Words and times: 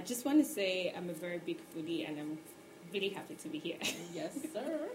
I 0.00 0.02
just 0.02 0.24
want 0.24 0.38
to 0.38 0.50
say 0.50 0.94
I'm 0.96 1.10
a 1.10 1.12
very 1.12 1.42
big 1.44 1.58
foodie, 1.76 2.08
and 2.08 2.18
I'm 2.18 2.38
really 2.90 3.10
happy 3.10 3.34
to 3.34 3.48
be 3.50 3.58
here. 3.58 3.76
Yes, 4.14 4.32
sir. 4.54 4.88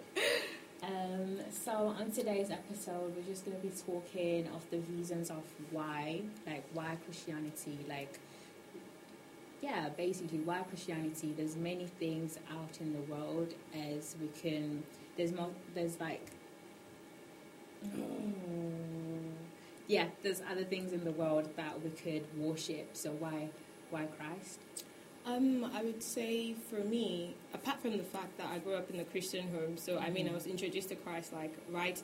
um, 0.81 1.37
so 1.51 1.93
on 1.99 2.09
today's 2.09 2.49
episode, 2.49 3.15
we're 3.15 3.21
just 3.21 3.45
going 3.45 3.55
to 3.55 3.61
be 3.61 3.71
talking 3.85 4.47
of 4.47 4.67
the 4.71 4.79
reasons 4.79 5.29
of 5.29 5.43
why, 5.69 6.21
like 6.47 6.63
why 6.73 6.97
Christianity, 7.05 7.77
like 7.87 8.19
yeah, 9.61 9.89
basically 9.89 10.39
why 10.39 10.63
Christianity. 10.63 11.35
There's 11.37 11.55
many 11.55 11.85
things 11.85 12.39
out 12.51 12.81
in 12.81 12.91
the 12.93 13.13
world 13.13 13.53
as 13.75 14.15
we 14.19 14.29
can. 14.29 14.81
There's 15.17 15.33
more. 15.33 15.51
There's 15.75 15.99
like. 15.99 16.25
Yeah, 19.87 20.07
there's 20.23 20.41
other 20.49 20.63
things 20.63 20.93
in 20.93 21.03
the 21.03 21.11
world 21.11 21.47
that 21.57 21.79
we 21.83 21.91
could 21.91 22.25
worship. 22.35 22.89
So 22.93 23.11
why, 23.11 23.49
why 23.91 24.07
Christ? 24.17 24.59
Um, 25.25 25.69
I 25.75 25.81
would 25.83 26.03
say 26.03 26.53
for 26.69 26.75
me, 26.83 27.35
apart 27.53 27.81
from 27.81 27.97
the 27.97 28.03
fact 28.03 28.37
that 28.37 28.47
I 28.53 28.59
grew 28.59 28.75
up 28.75 28.89
in 28.91 28.99
a 28.99 29.03
Christian 29.05 29.51
home, 29.51 29.75
so 29.77 29.97
I 29.97 30.09
mean, 30.11 30.29
I 30.29 30.33
was 30.33 30.45
introduced 30.45 30.89
to 30.89 30.95
Christ 30.95 31.33
like 31.33 31.53
right 31.71 32.01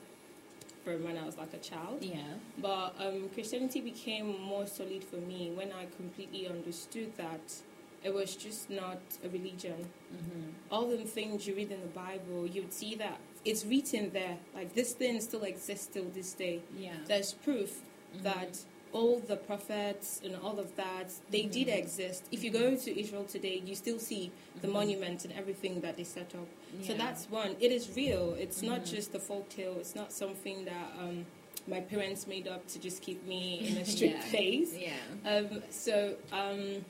from 0.84 1.04
when 1.04 1.16
I 1.16 1.24
was 1.24 1.36
like 1.38 1.54
a 1.54 1.58
child. 1.58 1.98
Yeah. 2.02 2.16
But 2.58 2.96
um, 2.98 3.28
Christianity 3.32 3.80
became 3.80 4.40
more 4.40 4.66
solid 4.66 5.04
for 5.04 5.16
me 5.16 5.52
when 5.54 5.70
I 5.72 5.86
completely 5.96 6.48
understood 6.48 7.16
that 7.16 7.54
it 8.02 8.12
was 8.12 8.34
just 8.34 8.68
not 8.68 8.98
a 9.24 9.28
religion. 9.28 9.86
Mm-hmm. 10.12 10.48
All 10.72 10.88
the 10.88 11.04
things 11.04 11.46
you 11.46 11.54
read 11.54 11.70
in 11.70 11.80
the 11.80 11.86
Bible, 11.86 12.48
you'd 12.48 12.72
see 12.72 12.96
that 12.96 13.20
it's 13.44 13.64
written 13.64 14.10
there. 14.12 14.36
Like 14.52 14.74
this 14.74 14.92
thing 14.94 15.20
still 15.20 15.44
exists 15.44 15.86
till 15.86 16.06
this 16.12 16.32
day. 16.32 16.62
Yeah. 16.76 16.94
There's 17.06 17.32
proof 17.34 17.82
Mhm. 18.16 18.22
that 18.24 18.58
all 18.92 19.20
the 19.20 19.36
prophets 19.36 20.20
and 20.24 20.36
all 20.36 20.58
of 20.58 20.74
that 20.76 21.08
they 21.30 21.42
did 21.44 21.68
Mhm. 21.68 21.78
exist. 21.78 22.24
If 22.30 22.44
you 22.44 22.50
go 22.50 22.76
to 22.76 23.00
Israel 23.00 23.24
today, 23.24 23.62
you 23.64 23.74
still 23.74 23.98
see 23.98 24.30
the 24.60 24.68
Mhm. 24.68 24.72
monuments 24.72 25.24
and 25.24 25.32
everything 25.34 25.80
that 25.80 25.96
they 25.96 26.04
set 26.04 26.34
up. 26.34 26.46
So 26.86 26.94
that's 26.94 27.28
one. 27.30 27.56
It 27.60 27.72
is 27.72 27.90
real. 27.96 28.34
It's 28.34 28.60
not 28.62 28.80
Mhm. 28.82 28.90
just 28.96 29.14
a 29.14 29.18
folk 29.20 29.48
tale. 29.48 29.76
It's 29.78 29.94
not 29.94 30.12
something 30.12 30.64
that 30.66 30.92
um, 30.98 31.26
my 31.66 31.80
parents 31.80 32.26
made 32.26 32.46
up 32.48 32.66
to 32.68 32.78
just 32.78 33.02
keep 33.02 33.24
me 33.26 33.44
in 33.68 33.76
a 33.78 33.84
strict 33.84 34.14
Yeah. 34.24 34.30
place. 34.30 34.74
Yeah. 34.76 35.30
Um, 35.30 35.62
so 35.70 36.16
um, 36.32 36.84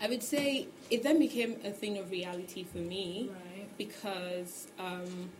I 0.00 0.08
would 0.08 0.22
say 0.22 0.68
it 0.90 1.02
then 1.02 1.18
became 1.18 1.52
a 1.64 1.70
thing 1.70 1.96
of 1.98 2.10
reality 2.10 2.64
for 2.64 2.78
me 2.78 3.30
Right. 3.30 3.68
because 3.78 4.66
um, 4.78 5.30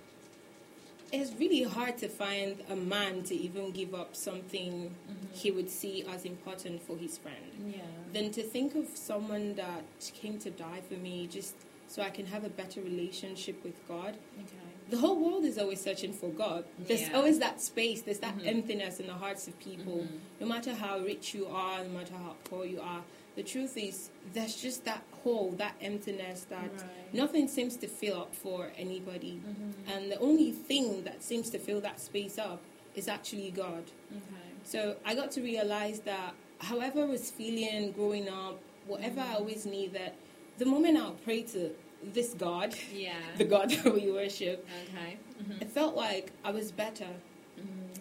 it's 1.21 1.33
really 1.39 1.63
hard 1.63 1.99
to 1.99 2.09
find 2.09 2.57
a 2.69 2.77
man 2.77 3.23
to 3.25 3.35
even 3.35 3.71
give 3.73 3.95
up 3.95 4.15
something 4.17 4.95
Mhm. 5.09 5.35
he 5.37 5.51
would 5.51 5.71
see 5.71 6.05
as 6.15 6.25
important 6.25 6.83
for 6.83 6.97
his 6.97 7.19
friend. 7.19 7.75
Yeah. 7.75 7.83
Then 8.13 8.31
to 8.33 8.43
think 8.43 8.75
of 8.75 8.87
someone 8.97 9.55
that 9.57 9.85
came 10.21 10.39
to 10.41 10.51
die 10.51 10.81
for 10.89 10.95
me 10.95 11.27
just 11.27 11.55
so 11.89 12.03
I 12.03 12.11
can 12.11 12.27
have 12.27 12.45
a 12.45 12.49
better 12.49 12.81
relationship 12.81 13.63
with 13.63 13.77
God. 13.87 14.17
Okay. 14.39 14.57
The 14.91 14.99
whole 14.99 15.17
world 15.17 15.45
is 15.45 15.57
always 15.59 15.81
searching 15.81 16.13
for 16.13 16.29
God. 16.31 16.65
There's 16.79 17.03
Yeah. 17.03 17.17
always 17.17 17.39
that 17.39 17.61
space, 17.61 18.03
there's 18.03 18.19
that 18.19 18.37
Mhm. 18.39 18.47
emptiness 18.47 19.01
in 19.01 19.07
the 19.07 19.15
hearts 19.15 19.47
of 19.49 19.59
people. 19.59 19.99
Mhm. 20.05 20.19
No 20.41 20.47
matter 20.47 20.75
how 20.75 20.99
rich 20.99 21.35
you 21.35 21.47
are, 21.47 21.83
no 21.85 21.91
matter 21.91 22.15
how 22.15 22.35
poor 22.45 22.65
you 22.67 22.81
are, 22.81 23.05
the 23.37 23.43
truth 23.43 23.77
is 23.77 24.11
there's 24.33 24.57
just 24.57 24.85
that 24.85 25.03
hole, 25.23 25.51
that 25.59 25.75
emptiness 25.81 26.47
that 26.51 26.71
Right. 26.73 27.15
nothing 27.15 27.49
seems 27.49 27.77
to 27.79 27.89
fill 27.89 28.21
up 28.23 28.35
for 28.35 28.73
anybody. 28.77 29.41
Mhm. 29.47 29.73
And 29.93 30.13
the 30.13 30.19
only 30.21 30.53
thing 30.53 31.05
that 31.05 31.23
seems 31.23 31.51
to 31.51 31.59
fill 31.59 31.81
that 31.81 32.01
space 32.01 32.39
up 32.39 32.61
is 32.95 33.09
actually 33.09 33.51
God. 33.51 33.85
Okay. 34.13 34.21
So 34.65 34.97
I 35.05 35.15
got 35.15 35.31
to 35.33 35.43
realize 35.43 36.01
that 36.01 36.35
however 36.59 37.03
I 37.03 37.07
was 37.07 37.31
feeling 37.31 37.93
growing 37.93 38.29
up, 38.29 38.59
whatever 38.87 39.21
I 39.21 39.35
always 39.35 39.67
needed, 39.67 40.13
the 40.59 40.67
moment 40.67 40.97
I'll 40.99 41.19
pray 41.25 41.43
to 41.55 41.71
this 42.03 42.35
God, 42.35 42.75
Yeah. 42.95 43.17
the 43.39 43.45
God 43.45 43.71
that 43.71 43.93
we 43.95 44.11
worship, 44.13 44.65
Okay. 44.89 45.17
Mhm. 45.43 45.61
it 45.63 45.71
felt 45.71 45.97
like 45.97 46.31
I 46.45 46.51
was 46.53 46.71
better. 46.71 47.09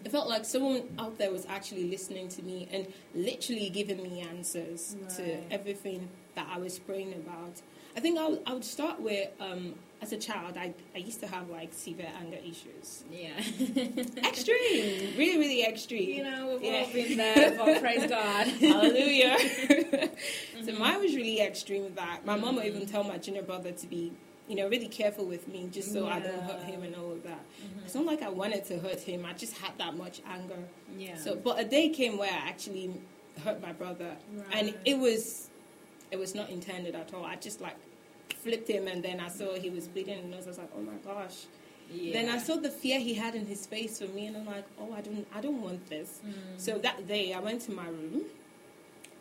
It 0.04 0.12
felt 0.12 0.28
like 0.28 0.44
someone 0.44 0.82
out 0.98 1.16
there 1.18 1.30
was 1.32 1.46
actually 1.46 1.84
listening 1.90 2.28
to 2.28 2.42
me 2.42 2.68
and 2.70 2.86
literally 3.14 3.70
giving 3.70 4.02
me 4.02 4.20
answers 4.20 4.96
Right. 5.00 5.10
to 5.16 5.52
everything 5.52 6.08
that 6.34 6.46
I 6.50 6.58
was 6.58 6.78
praying 6.78 7.14
about. 7.14 7.62
I 7.96 8.00
think 8.00 8.18
I 8.18 8.28
would, 8.28 8.42
I 8.46 8.52
would 8.52 8.64
start 8.64 9.00
with, 9.00 9.28
um, 9.40 9.74
as 10.02 10.12
a 10.12 10.18
child, 10.18 10.56
I, 10.58 10.74
I 10.94 10.98
used 10.98 11.20
to 11.20 11.26
have 11.26 11.48
like 11.48 11.72
severe 11.72 12.10
anger 12.20 12.36
issues. 12.36 13.04
Yeah. 13.10 13.30
Extreme, 14.28 15.16
really, 15.16 15.38
really 15.38 15.62
extreme. 15.64 16.10
you 16.10 16.24
know, 16.24 16.58
we've 16.60 16.62
Yeah. 16.70 16.80
all 16.86 16.92
been 16.92 17.16
there, 17.16 17.54
but 17.56 17.80
praise 17.80 18.06
God. 18.10 18.46
Hallelujah. 18.48 19.36
So 20.64 20.70
Mhm. 20.72 20.78
mine 20.78 21.00
was 21.00 21.14
really 21.14 21.40
extreme 21.42 21.84
with 21.84 21.96
that. 21.96 22.24
My 22.24 22.36
mom 22.36 22.56
would 22.56 22.64
even 22.64 22.86
tell 22.86 23.04
my 23.04 23.18
junior 23.18 23.42
brother 23.42 23.70
to 23.72 23.86
be, 23.86 24.12
you 24.48 24.56
know, 24.56 24.68
really 24.68 24.88
careful 24.88 25.24
with 25.24 25.48
me 25.48 25.68
just 25.72 25.92
so 25.92 26.06
I 26.06 26.20
don't 26.20 26.42
hurt 26.42 26.62
him 26.64 26.82
and 26.82 26.94
all 26.96 27.12
of 27.12 27.22
that. 27.22 27.40
Mhm. 27.62 27.84
It's 27.84 27.94
not 27.94 28.04
like 28.04 28.20
I 28.22 28.28
wanted 28.28 28.64
to 28.66 28.78
hurt 28.78 29.00
him. 29.00 29.24
I 29.24 29.32
just 29.32 29.56
had 29.56 29.76
that 29.78 29.96
much 29.96 30.20
anger. 30.28 30.58
Yeah. 30.98 31.16
So, 31.16 31.34
but 31.36 31.58
a 31.58 31.64
day 31.64 31.88
came 31.88 32.18
where 32.18 32.30
I 32.30 32.48
actually 32.48 32.92
hurt 33.42 33.60
my 33.62 33.72
brother, 33.72 34.16
and 34.52 34.74
it 34.84 34.98
was, 34.98 35.48
it 36.10 36.18
was 36.18 36.34
not 36.34 36.50
intended 36.50 36.94
at 36.94 37.14
all. 37.14 37.24
I 37.24 37.36
just 37.36 37.60
like 37.60 37.76
flipped 38.42 38.68
him, 38.68 38.86
and 38.86 39.02
then 39.02 39.18
I 39.18 39.28
saw 39.28 39.54
he 39.54 39.70
was 39.70 39.88
bleeding, 39.88 40.18
and 40.18 40.34
I 40.34 40.38
was 40.38 40.58
like, 40.58 40.70
oh 40.76 40.82
my 40.82 40.96
gosh. 41.04 41.46
yeah. 41.90 42.12
Then 42.12 42.28
I 42.28 42.38
saw 42.38 42.56
the 42.56 42.70
fear 42.70 42.98
he 43.00 43.14
had 43.14 43.34
in 43.34 43.46
his 43.46 43.66
face 43.66 43.98
for 43.98 44.08
me, 44.08 44.26
and 44.26 44.36
I'm 44.36 44.46
like, 44.46 44.64
oh, 44.78 44.92
I 44.92 45.00
don't, 45.00 45.26
I 45.34 45.40
don't 45.40 45.62
want 45.62 45.88
this. 45.88 46.20
Mm. 46.26 46.32
So 46.58 46.78
that 46.78 47.06
day, 47.08 47.32
I 47.32 47.40
went 47.40 47.62
to 47.62 47.72
my 47.72 47.88
room. 47.88 48.24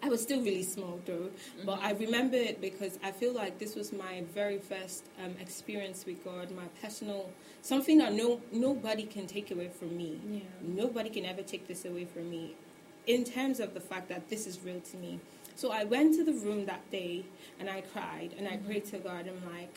I 0.03 0.09
was 0.09 0.21
still 0.21 0.41
really 0.41 0.63
small 0.63 0.99
though, 1.05 1.29
but 1.65 1.77
Mm-hmm. 1.77 1.85
I 1.85 1.91
remember 2.05 2.35
it 2.35 2.59
because 2.59 2.99
I 3.03 3.11
feel 3.11 3.33
like 3.33 3.57
this 3.57 3.73
was 3.75 3.93
my 3.93 4.23
very 4.33 4.59
first 4.59 5.05
um, 5.23 5.33
experience 5.39 6.05
with 6.05 6.23
God, 6.25 6.51
my 6.51 6.67
personal 6.81 7.29
something 7.61 7.97
that 7.99 8.11
no 8.13 8.41
nobody 8.51 9.03
can 9.03 9.25
take 9.27 9.49
away 9.51 9.69
from 9.69 9.95
me. 9.97 10.19
Yeah. 10.29 10.39
Nobody 10.61 11.09
can 11.09 11.25
ever 11.25 11.41
take 11.41 11.67
this 11.67 11.85
away 11.85 12.05
from 12.05 12.29
me, 12.29 12.55
in 13.07 13.23
terms 13.23 13.59
of 13.61 13.73
the 13.73 13.79
fact 13.79 14.09
that 14.09 14.29
this 14.29 14.45
is 14.45 14.59
real 14.65 14.81
to 14.91 14.97
me. 14.97 15.19
So 15.55 15.71
I 15.71 15.83
went 15.85 16.15
to 16.17 16.23
the 16.25 16.33
room 16.33 16.65
that 16.65 16.83
day 16.91 17.23
and 17.59 17.69
I 17.69 17.81
cried 17.93 18.31
and 18.37 18.45
I 18.47 18.57
Mhm. 18.57 18.65
prayed 18.65 18.85
to 18.93 18.97
God. 18.97 19.23
I'm 19.31 19.41
like, 19.57 19.73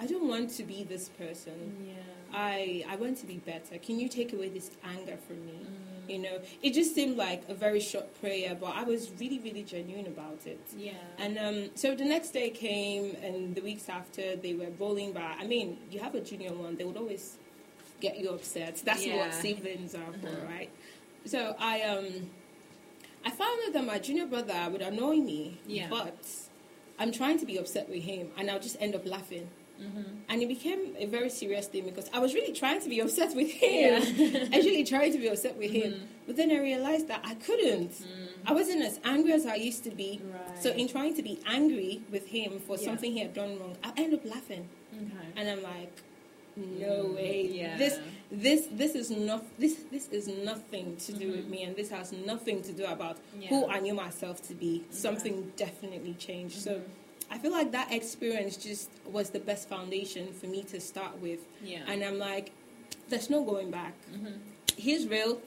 I 0.00 0.06
don't 0.06 0.26
want 0.28 0.50
to 0.56 0.62
be 0.62 0.82
this 0.84 1.08
person. 1.10 1.76
Yeah. 1.86 1.94
I 2.32 2.84
I 2.88 2.96
want 2.96 3.18
to 3.18 3.26
be 3.26 3.36
better. 3.52 3.76
Can 3.78 4.00
you 4.00 4.08
take 4.08 4.32
away 4.32 4.48
this 4.48 4.70
anger 4.82 5.16
from 5.26 5.44
me? 5.44 5.58
Mm. 5.62 6.10
You 6.10 6.18
know, 6.18 6.38
it 6.62 6.72
just 6.74 6.94
seemed 6.94 7.16
like 7.16 7.42
a 7.48 7.54
very 7.54 7.78
short 7.80 8.08
prayer, 8.20 8.56
but 8.60 8.72
I 8.74 8.82
was 8.82 9.10
really, 9.20 9.38
really 9.38 9.62
genuine 9.62 10.06
about 10.06 10.40
it. 10.46 10.60
Yeah. 10.76 10.92
And 11.18 11.38
um, 11.38 11.70
so 11.76 11.94
the 11.94 12.04
next 12.04 12.30
day 12.30 12.50
came, 12.50 13.16
and 13.22 13.54
the 13.54 13.60
weeks 13.60 13.88
after, 13.88 14.34
they 14.36 14.54
were 14.54 14.70
rolling 14.78 15.12
by. 15.12 15.36
I 15.38 15.46
mean, 15.46 15.76
you 15.90 16.00
have 16.00 16.14
a 16.14 16.20
junior 16.20 16.52
one, 16.52 16.76
they 16.76 16.84
would 16.84 16.96
always 16.96 17.36
get 18.00 18.18
you 18.18 18.30
upset. 18.30 18.76
That's 18.84 19.00
what 19.06 19.14
Yeah. 19.14 19.30
siblings 19.30 19.94
are 19.94 20.12
for, 20.22 20.28
Mhm. 20.28 20.48
right? 20.48 20.70
So 21.26 21.54
I 21.58 21.82
um, 21.82 22.30
I 23.24 23.30
found 23.30 23.58
out 23.66 23.72
that 23.74 23.84
my 23.84 23.98
junior 23.98 24.26
brother 24.26 24.68
would 24.72 24.80
annoy 24.82 25.16
me, 25.16 25.58
Yeah. 25.66 25.88
but 25.90 26.16
I'm 26.98 27.12
trying 27.12 27.38
to 27.40 27.46
be 27.46 27.56
upset 27.58 27.88
with 27.90 28.02
him, 28.02 28.30
and 28.38 28.50
I'll 28.50 28.60
just 28.68 28.78
end 28.80 28.94
up 28.94 29.04
laughing. 29.06 29.48
Mhm. 29.80 30.04
And 30.28 30.42
it 30.42 30.48
became 30.48 30.94
a 30.98 31.06
very 31.06 31.30
serious 31.30 31.66
thing 31.66 31.84
because 31.84 32.08
I 32.12 32.18
was 32.18 32.34
really 32.34 32.52
trying 32.52 32.80
to 32.82 32.88
be 32.88 33.00
upset 33.00 33.34
with 33.34 33.50
him. 33.50 34.02
Yeah. 34.16 34.48
I 34.52 34.56
was 34.58 34.66
really 34.66 34.84
trying 34.84 35.12
to 35.12 35.18
be 35.18 35.28
upset 35.28 35.56
with 35.56 35.70
him. 35.70 35.92
Mhm. 35.92 36.06
But 36.26 36.36
then 36.36 36.50
I 36.50 36.58
realized 36.60 37.08
that 37.08 37.20
I 37.24 37.34
couldn't. 37.34 37.90
Mm. 37.92 38.04
I 38.46 38.52
wasn't 38.52 38.82
as 38.82 39.00
angry 39.04 39.32
as 39.32 39.46
I 39.46 39.56
used 39.56 39.82
to 39.84 39.90
be. 39.90 40.20
Right. 40.22 40.62
So 40.62 40.70
in 40.70 40.86
trying 40.88 41.14
to 41.14 41.22
be 41.22 41.38
angry 41.46 42.02
with 42.10 42.26
him 42.28 42.60
for 42.66 42.76
Yeah. 42.76 42.84
something 42.84 43.10
he 43.12 43.20
had 43.20 43.34
done 43.34 43.58
wrong, 43.58 43.76
I 43.82 43.90
end 43.96 44.12
up 44.14 44.24
laughing. 44.24 44.68
Okay. 44.94 45.26
And 45.36 45.48
I'm 45.48 45.62
like, 45.62 45.92
no 46.56 46.94
Mm, 47.04 47.14
way. 47.16 47.36
Yeah. 47.60 47.76
This 47.78 47.94
this 48.30 48.60
this 48.82 48.94
is 48.94 49.10
not 49.10 49.42
this 49.58 49.74
this 49.90 50.08
is 50.18 50.28
nothing 50.28 50.96
to 51.06 51.12
do 51.12 51.26
with 51.34 51.46
Mhm. 51.46 51.50
me 51.54 51.62
and 51.66 51.74
this 51.74 51.90
has 51.90 52.12
nothing 52.12 52.58
to 52.68 52.72
do 52.72 52.84
about 52.84 53.16
Yeah. 53.40 53.48
who 53.50 53.66
I 53.66 53.78
knew 53.80 53.94
myself 53.94 54.36
to 54.48 54.54
be. 54.54 54.84
Something 54.90 55.52
definitely 55.56 56.14
changed. 56.28 56.58
So 56.66 56.72
Mhm. 56.74 56.82
I 57.30 57.38
feel 57.38 57.52
like 57.52 57.72
that 57.72 57.92
experience 57.92 58.56
just 58.56 58.90
was 59.06 59.30
the 59.30 59.38
best 59.38 59.68
foundation 59.68 60.32
for 60.32 60.46
me 60.46 60.62
to 60.64 60.80
start 60.80 61.18
with. 61.20 61.40
Yeah. 61.64 61.82
And 61.86 62.02
I'm 62.02 62.18
like, 62.18 62.50
there's 63.08 63.30
no 63.30 63.44
going 63.44 63.70
back. 63.70 63.94
Mhm. 64.12 64.38
He's 64.76 65.06
real. 65.06 65.40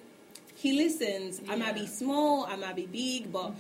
He 0.55 0.73
listens. 0.73 1.41
I 1.49 1.55
might 1.55 1.75
be 1.75 1.85
small, 1.87 2.45
I 2.45 2.55
might 2.55 2.75
be 2.75 2.85
big, 2.85 3.31
but 3.31 3.51
Mhm. 3.51 3.55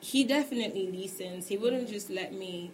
he 0.00 0.22
definitely 0.24 0.92
listens. 0.92 1.48
He 1.48 1.56
wouldn't 1.56 1.88
just 1.88 2.08
let 2.10 2.32
me 2.32 2.70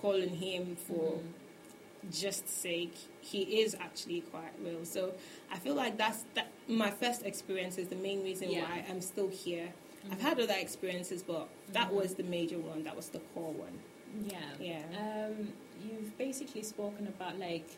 call 0.00 0.20
on 0.20 0.28
him 0.28 0.76
for 0.76 1.18
Mhm. 1.18 2.10
just 2.12 2.48
sake. 2.48 2.94
He 3.20 3.60
is 3.62 3.74
actually 3.78 4.22
quite 4.22 4.52
real. 4.60 4.84
So 4.84 5.14
I 5.50 5.58
feel 5.58 5.74
like 5.74 5.96
that's 5.96 6.24
that. 6.34 6.48
My 6.66 6.90
first 6.90 7.22
experience 7.24 7.78
is 7.78 7.88
the 7.88 7.96
main 7.96 8.22
reason 8.24 8.50
Yeah. 8.50 8.62
why 8.64 8.84
I'm 8.88 9.00
still 9.00 9.28
here. 9.28 9.72
I've 10.10 10.18
Mhm. 10.18 10.22
had 10.22 10.40
other 10.40 10.54
experiences, 10.58 11.22
but 11.22 11.48
that 11.72 11.90
Mhm. 11.90 11.94
was 11.94 12.14
the 12.14 12.24
major 12.24 12.58
one. 12.58 12.82
That 12.84 12.96
was 12.96 13.08
the 13.10 13.20
core 13.32 13.52
one. 13.52 13.80
Yeah. 14.22 14.38
Yeah. 14.60 14.82
Um, 14.98 15.48
you've 15.82 16.16
basically 16.18 16.62
spoken 16.62 17.06
about 17.06 17.38
like 17.38 17.68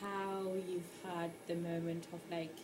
how 0.00 0.42
you've 0.68 0.90
had 1.04 1.30
the 1.46 1.54
moment 1.54 2.06
of 2.12 2.20
like 2.30 2.56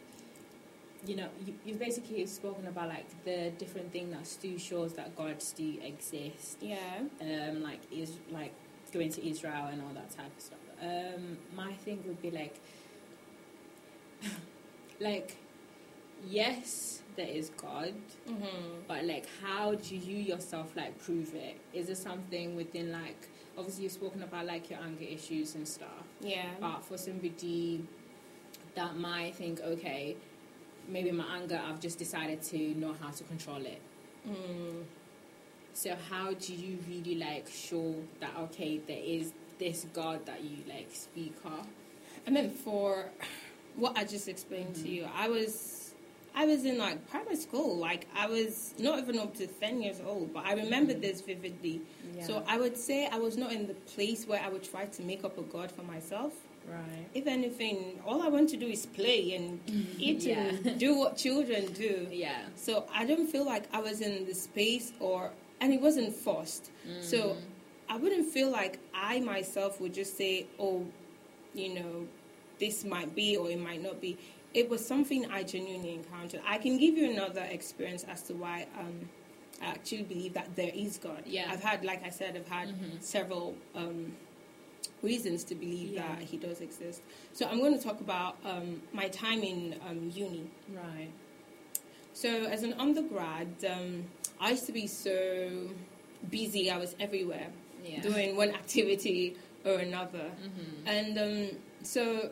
you 1.07 1.15
know, 1.15 1.29
you, 1.45 1.55
you've 1.65 1.79
basically 1.79 2.27
spoken 2.27 2.67
about 2.67 2.89
like 2.89 3.25
the 3.25 3.53
different 3.59 3.93
thing 3.93 4.11
that 4.11 4.27
Stu 4.27 4.59
shows 4.59 4.95
that 4.95 5.15
gods 5.17 5.53
do 5.53 5.79
exist. 5.83 6.59
Yeah. 6.61 6.79
Um, 7.21 7.63
like 7.63 7.81
is 7.93 8.13
like 8.31 8.53
going 8.93 9.11
to 9.13 9.29
Israel 9.29 9.67
and 9.71 9.83
all 9.83 9.93
that 9.95 10.11
type 10.11 10.35
of 10.37 10.43
stuff. 10.43 10.59
Um, 10.83 11.39
my 11.55 11.73
thing 11.73 12.03
would 12.07 12.21
be 12.21 12.31
like, 12.31 12.61
like, 15.01 15.37
yes, 16.29 17.03
there 17.17 17.27
is 17.29 17.51
God, 17.57 17.95
Mm-hmm. 18.29 18.81
but 18.89 19.05
like, 19.05 19.27
how 19.43 19.75
do 19.75 19.97
you 19.97 20.17
yourself 20.19 20.73
like 20.77 20.99
prove 21.03 21.35
it? 21.35 21.59
Is 21.73 21.89
it 21.89 21.97
something 21.97 22.57
within 22.57 22.93
like, 22.93 23.29
obviously 23.57 23.85
you've 23.85 23.93
spoken 23.93 24.23
about 24.23 24.47
like 24.47 24.69
your 24.71 24.81
anger 24.81 25.05
issues 25.05 25.55
and 25.55 25.67
stuff, 25.67 26.05
Yeah. 26.21 26.51
but 26.61 26.85
for 26.85 26.99
somebody 26.99 27.85
that 28.75 28.97
might 28.97 29.35
think, 29.37 29.61
okay, 29.61 30.17
maybe 30.89 31.11
my 31.13 31.25
anger, 31.37 31.61
I've 31.65 31.81
just 31.81 31.99
decided 31.99 32.43
to 32.45 32.59
know 32.75 32.95
how 33.01 33.11
to 33.11 33.25
control 33.25 33.65
it. 33.65 33.81
Mm. 34.29 34.83
So 35.73 35.95
how 36.11 36.33
do 36.35 36.53
you 36.55 36.79
really 36.89 37.15
like 37.17 37.49
show 37.49 37.95
that 38.21 38.33
okay, 38.39 38.79
there 38.79 38.99
is 39.03 39.33
this 39.59 39.87
God 39.93 40.25
that 40.27 40.43
you 40.43 40.59
like 40.69 40.89
speak 40.93 41.35
of? 41.45 41.67
I 42.27 42.31
mean, 42.31 42.51
for 42.51 43.07
what 43.77 43.97
I 43.97 44.05
just 44.05 44.27
explained 44.29 44.75
to 44.77 44.83
Mhm. 44.83 44.91
you, 44.91 45.09
I 45.15 45.29
was 45.29 45.76
I 46.39 46.45
was 46.45 46.65
in 46.67 46.77
like 46.79 47.09
primary 47.09 47.37
school. 47.37 47.77
Like 47.77 48.07
I 48.15 48.27
was 48.27 48.75
not 48.79 48.99
even 48.99 49.19
up 49.19 49.35
to 49.39 49.47
ten 49.47 49.81
years 49.81 50.01
old, 50.07 50.35
but 50.35 50.45
I 50.45 50.53
remember 50.53 50.93
Mhm. 50.95 51.01
this 51.01 51.21
vividly. 51.23 51.81
So 52.27 52.43
I 52.47 52.59
would 52.59 52.77
say 52.77 53.07
I 53.07 53.19
was 53.19 53.37
not 53.37 53.53
in 53.53 53.67
the 53.67 53.75
place 53.95 54.27
where 54.27 54.41
I 54.41 54.49
would 54.49 54.63
try 54.63 54.85
to 54.87 55.03
make 55.03 55.25
up 55.25 55.39
a 55.39 55.43
god 55.43 55.71
for 55.73 55.83
myself. 55.83 56.33
right. 56.69 57.07
If 57.15 57.29
anything, 57.29 58.01
all 58.05 58.21
I 58.23 58.29
want 58.29 58.49
to 58.51 58.57
do 58.57 58.67
is 58.67 58.87
play 58.87 59.35
and 59.37 59.61
eat 59.99 60.23
Yeah. 60.25 60.41
and 60.49 60.79
do 60.81 60.91
what 61.01 61.17
children 61.17 61.73
do. 61.73 62.09
Yeah. 62.11 62.41
So 62.57 62.73
I 62.93 63.05
don't 63.07 63.29
feel 63.35 63.45
like 63.45 63.65
I 63.73 63.81
was 63.81 64.01
in 64.01 64.27
the 64.27 64.35
space 64.35 64.93
or, 64.99 65.31
and 65.61 65.73
it 65.73 65.81
wasn't 65.81 66.13
forced. 66.27 66.65
So 67.13 67.19
Mm. 67.19 67.37
I 67.89 67.97
wouldn't 67.99 68.27
feel 68.37 68.51
like 68.51 68.75
I 68.93 69.21
myself 69.21 69.81
would 69.81 69.95
just 69.95 70.17
say, 70.17 70.47
oh, 70.59 70.85
you 71.55 71.69
know, 71.79 72.09
this 72.59 72.85
might 72.85 73.15
be 73.15 73.37
or 73.37 73.49
it 73.49 73.61
might 73.61 73.83
not 73.89 74.01
be. 74.01 74.19
It 74.55 74.69
was 74.71 74.85
something 74.85 75.31
I 75.31 75.43
genuinely 75.43 75.93
encountered. 75.95 76.41
I 76.47 76.59
can 76.59 76.79
give 76.79 76.97
you 76.97 77.11
another 77.11 77.43
experience 77.43 78.05
as 78.05 78.23
to 78.23 78.35
why 78.35 78.67
um, 78.79 79.09
I 79.61 79.67
actually 79.67 80.03
believe 80.05 80.33
that 80.35 80.55
there 80.57 80.71
is 80.75 80.99
God. 80.99 81.23
Yeah. 81.27 81.49
I've 81.51 81.63
had, 81.63 81.85
like 81.85 82.05
I 82.05 82.11
said, 82.11 82.37
I've 82.37 82.49
had 82.49 82.69
Mhm. 82.69 83.03
several 83.03 83.55
um, 83.75 84.17
reasons 85.03 85.45
to 85.45 85.55
believe 85.55 85.91
Yeah. 85.91 86.07
that 86.09 86.23
He 86.23 86.37
does 86.39 86.61
exist. 86.61 87.03
So 87.35 87.47
I'm 87.47 87.59
going 87.61 87.77
to 87.77 87.83
talk 87.83 88.01
about 88.01 88.37
um, 88.45 88.81
my 88.93 89.09
time 89.09 89.43
in 89.43 89.79
um, 89.87 90.11
uni. 90.15 90.45
right. 90.73 91.11
So 92.15 92.31
as 92.47 92.63
an 92.63 92.73
undergrad, 92.79 93.49
um, 93.69 94.05
I 94.41 94.51
used 94.53 94.65
to 94.67 94.73
be 94.73 94.87
so 94.87 95.69
busy. 96.31 96.71
I 96.71 96.79
was 96.79 96.97
everywhere 96.99 97.49
Yeah. 97.85 98.01
doing 98.01 98.37
one 98.37 98.51
activity 98.53 99.37
or 99.67 99.75
another. 99.81 100.31
Mhm. 100.43 100.87
And 100.87 101.19
um, 101.19 101.59
so 101.83 102.31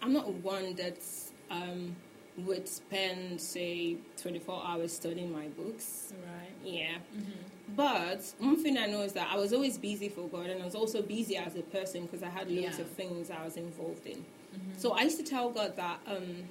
I'm 0.00 0.12
not 0.14 0.28
one 0.42 0.74
that's 0.74 1.21
um, 1.52 1.94
would 2.38 2.66
spend, 2.66 3.40
say, 3.40 3.96
24 4.16 4.62
hours 4.66 4.92
studying 4.92 5.30
my 5.30 5.48
books. 5.48 6.12
Right. 6.24 6.48
Yeah. 6.64 6.96
Mhm. 7.14 7.76
But 7.76 8.20
one 8.38 8.56
thing 8.62 8.76
I 8.78 8.86
know 8.86 9.02
is 9.02 9.12
that 9.12 9.28
I 9.30 9.36
was 9.36 9.52
always 9.52 9.76
busy 9.78 10.08
for 10.08 10.28
God 10.28 10.46
and 10.50 10.60
I 10.62 10.64
was 10.64 10.74
also 10.74 11.02
busy 11.02 11.36
as 11.36 11.54
a 11.56 11.62
person 11.62 12.02
because 12.06 12.22
I 12.22 12.28
had 12.30 12.50
loads 12.50 12.78
Yeah. 12.78 12.84
of 12.84 12.90
things 12.90 13.30
I 13.30 13.44
was 13.44 13.56
involved 13.56 14.06
in. 14.06 14.18
Mhm. 14.54 14.78
So 14.78 14.92
I 14.92 15.02
used 15.02 15.18
to 15.18 15.24
tell 15.24 15.50
God 15.50 15.76
that 15.76 16.00
um, 16.06 16.48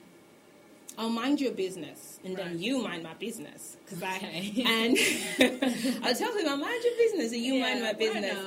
I'll 0.98 1.10
mind 1.10 1.40
your 1.42 1.52
business 1.54 2.20
and 2.24 2.38
Right. 2.38 2.48
then 2.50 2.60
you 2.60 2.78
mind 2.80 3.04
my 3.04 3.14
business. 3.16 3.78
Cause 3.90 4.02
Okay. 4.04 4.54
I, 4.66 4.70
and 4.78 4.98
I'll 6.04 6.16
tell 6.16 6.34
him, 6.38 6.48
I'll 6.48 6.58
mind 6.58 6.84
your 6.84 6.98
business 6.98 7.32
and 7.34 7.42
you 7.42 7.56
mind 7.60 7.82
my 7.82 7.94
business. 7.94 8.38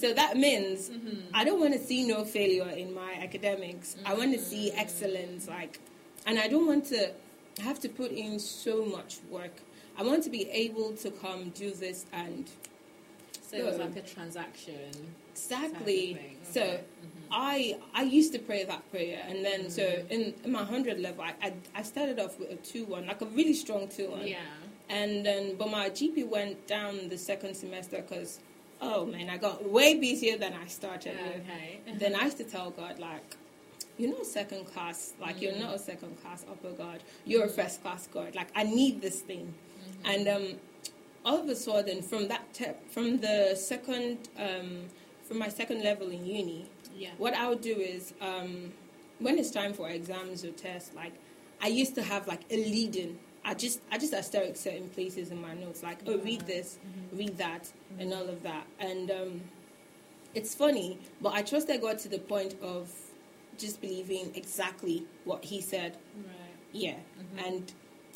So 0.00 0.12
that 0.14 0.36
means 0.36 0.90
Mhm. 0.90 1.22
I 1.34 1.44
don't 1.44 1.60
want 1.60 1.74
to 1.74 1.78
see 1.80 2.04
no 2.06 2.24
failure 2.24 2.68
in 2.70 2.92
my 2.94 3.12
academics. 3.14 3.96
I 4.04 4.14
want 4.14 4.32
to 4.34 4.40
see 4.40 4.70
Mm. 4.74 4.78
excellence, 4.80 5.46
like, 5.48 5.78
and 6.26 6.38
I 6.38 6.48
don't 6.48 6.66
want 6.66 6.86
to 6.86 7.12
have 7.62 7.80
to 7.80 7.88
put 7.88 8.10
in 8.12 8.38
so 8.38 8.84
much 8.84 9.18
work. 9.30 9.52
I 9.98 10.02
want 10.02 10.22
to 10.24 10.30
be 10.30 10.48
able 10.50 10.92
to 11.04 11.10
come 11.10 11.50
do 11.50 11.70
this 11.72 12.06
and 12.12 12.48
So 13.42 13.56
it 13.56 13.64
was 13.64 13.78
like 13.78 13.96
a 13.96 14.02
transaction. 14.02 14.90
exactly. 15.32 16.14
thing. 16.14 16.36
So 16.44 16.60
Okay. 16.62 16.80
Mhm. 17.04 17.26
I 17.32 17.76
I 17.94 18.02
used 18.02 18.32
to 18.32 18.38
pray 18.38 18.64
that 18.64 18.82
prayer, 18.90 19.20
and 19.28 19.44
then 19.44 19.70
so 19.70 19.82
Mm. 19.82 20.10
in, 20.10 20.20
in 20.44 20.52
my 20.52 20.64
hundred 20.64 20.98
level, 21.00 21.22
I, 21.30 21.34
I 21.46 21.52
I 21.80 21.82
started 21.82 22.18
off 22.20 22.38
with 22.38 22.50
a 22.50 22.56
two 22.56 22.84
one, 22.84 23.06
like 23.06 23.20
a 23.22 23.26
really 23.38 23.54
strong 23.54 23.88
two 23.88 24.10
one. 24.10 24.26
Yeah. 24.26 24.38
And 24.88 25.24
then, 25.24 25.54
but 25.56 25.68
my 25.70 25.88
GP 25.90 26.26
went 26.28 26.66
down 26.66 27.08
the 27.08 27.18
second 27.18 27.54
semester 27.54 27.98
because, 28.02 28.40
oh 28.80 29.06
man, 29.06 29.30
I 29.30 29.36
got 29.36 29.56
way 29.76 29.94
busier 29.94 30.36
than 30.36 30.52
I 30.64 30.66
started 30.66 31.14
with. 31.24 31.42
Okay. 31.42 31.80
then 32.02 32.12
I 32.16 32.24
used 32.28 32.38
to 32.38 32.44
tell 32.44 32.70
God, 32.70 32.98
like, 32.98 33.36
you're 34.00 34.10
not 34.10 34.26
second 34.26 34.64
class, 34.66 35.14
like, 35.20 35.40
you're 35.42 35.52
Mm. 35.52 35.60
not 35.60 35.74
a 35.74 35.78
second 35.78 36.20
class 36.22 36.44
upper 36.50 36.70
God, 36.72 37.02
you're 37.26 37.44
a 37.44 37.48
first 37.48 37.82
class 37.82 38.06
God. 38.06 38.34
Like, 38.34 38.48
I 38.56 38.62
need 38.64 39.00
this 39.00 39.20
thing. 39.20 39.52
Mhm. 40.04 40.14
And 40.14 40.28
um, 40.28 40.60
all 41.24 41.38
of 41.38 41.48
a 41.48 41.54
sudden, 41.56 42.02
from 42.02 42.28
that, 42.28 42.52
te- 42.54 42.78
from 42.88 43.20
the 43.20 43.54
second, 43.54 44.28
um, 44.38 44.86
from 45.24 45.38
my 45.38 45.48
second 45.48 45.82
level 45.82 46.08
in 46.10 46.24
uni, 46.26 46.66
yeah. 46.96 47.10
what 47.18 47.34
I 47.34 47.48
would 47.48 47.60
do 47.60 47.74
is, 47.76 48.14
um, 48.20 48.72
when 49.18 49.38
it's 49.38 49.50
time 49.50 49.74
for 49.74 49.88
exams 49.90 50.44
or 50.44 50.50
tests, 50.52 50.92
like, 50.94 51.12
I 51.60 51.68
used 51.68 51.94
to 51.96 52.02
have 52.02 52.26
like 52.26 52.40
a 52.50 52.56
lead-in. 52.56 53.18
I 53.44 53.54
just, 53.54 53.80
I 53.92 53.98
just 53.98 54.14
asterisk 54.14 54.56
certain 54.56 54.88
places 54.88 55.30
in 55.30 55.40
my 55.40 55.54
notes, 55.54 55.82
like, 55.82 55.98
oh, 56.06 56.16
read 56.18 56.42
this, 56.46 56.78
Mhm. 56.86 57.18
read 57.18 57.38
that, 57.38 57.70
and 57.98 58.12
all 58.14 58.28
of 58.28 58.42
that. 58.44 58.66
And 58.78 59.10
um, 59.10 59.40
it's 60.34 60.54
funny, 60.54 60.98
but 61.20 61.34
I 61.34 61.42
trusted 61.42 61.80
God 61.82 61.98
to 62.00 62.08
the 62.08 62.18
point 62.18 62.54
of 62.62 62.90
just 63.60 63.80
believing 63.80 64.32
exactly 64.34 65.04
what 65.24 65.44
He 65.44 65.60
said. 65.60 65.96
Right. 66.16 66.56
Yeah, 66.72 66.96
Mhm. 67.18 67.46
and 67.46 67.72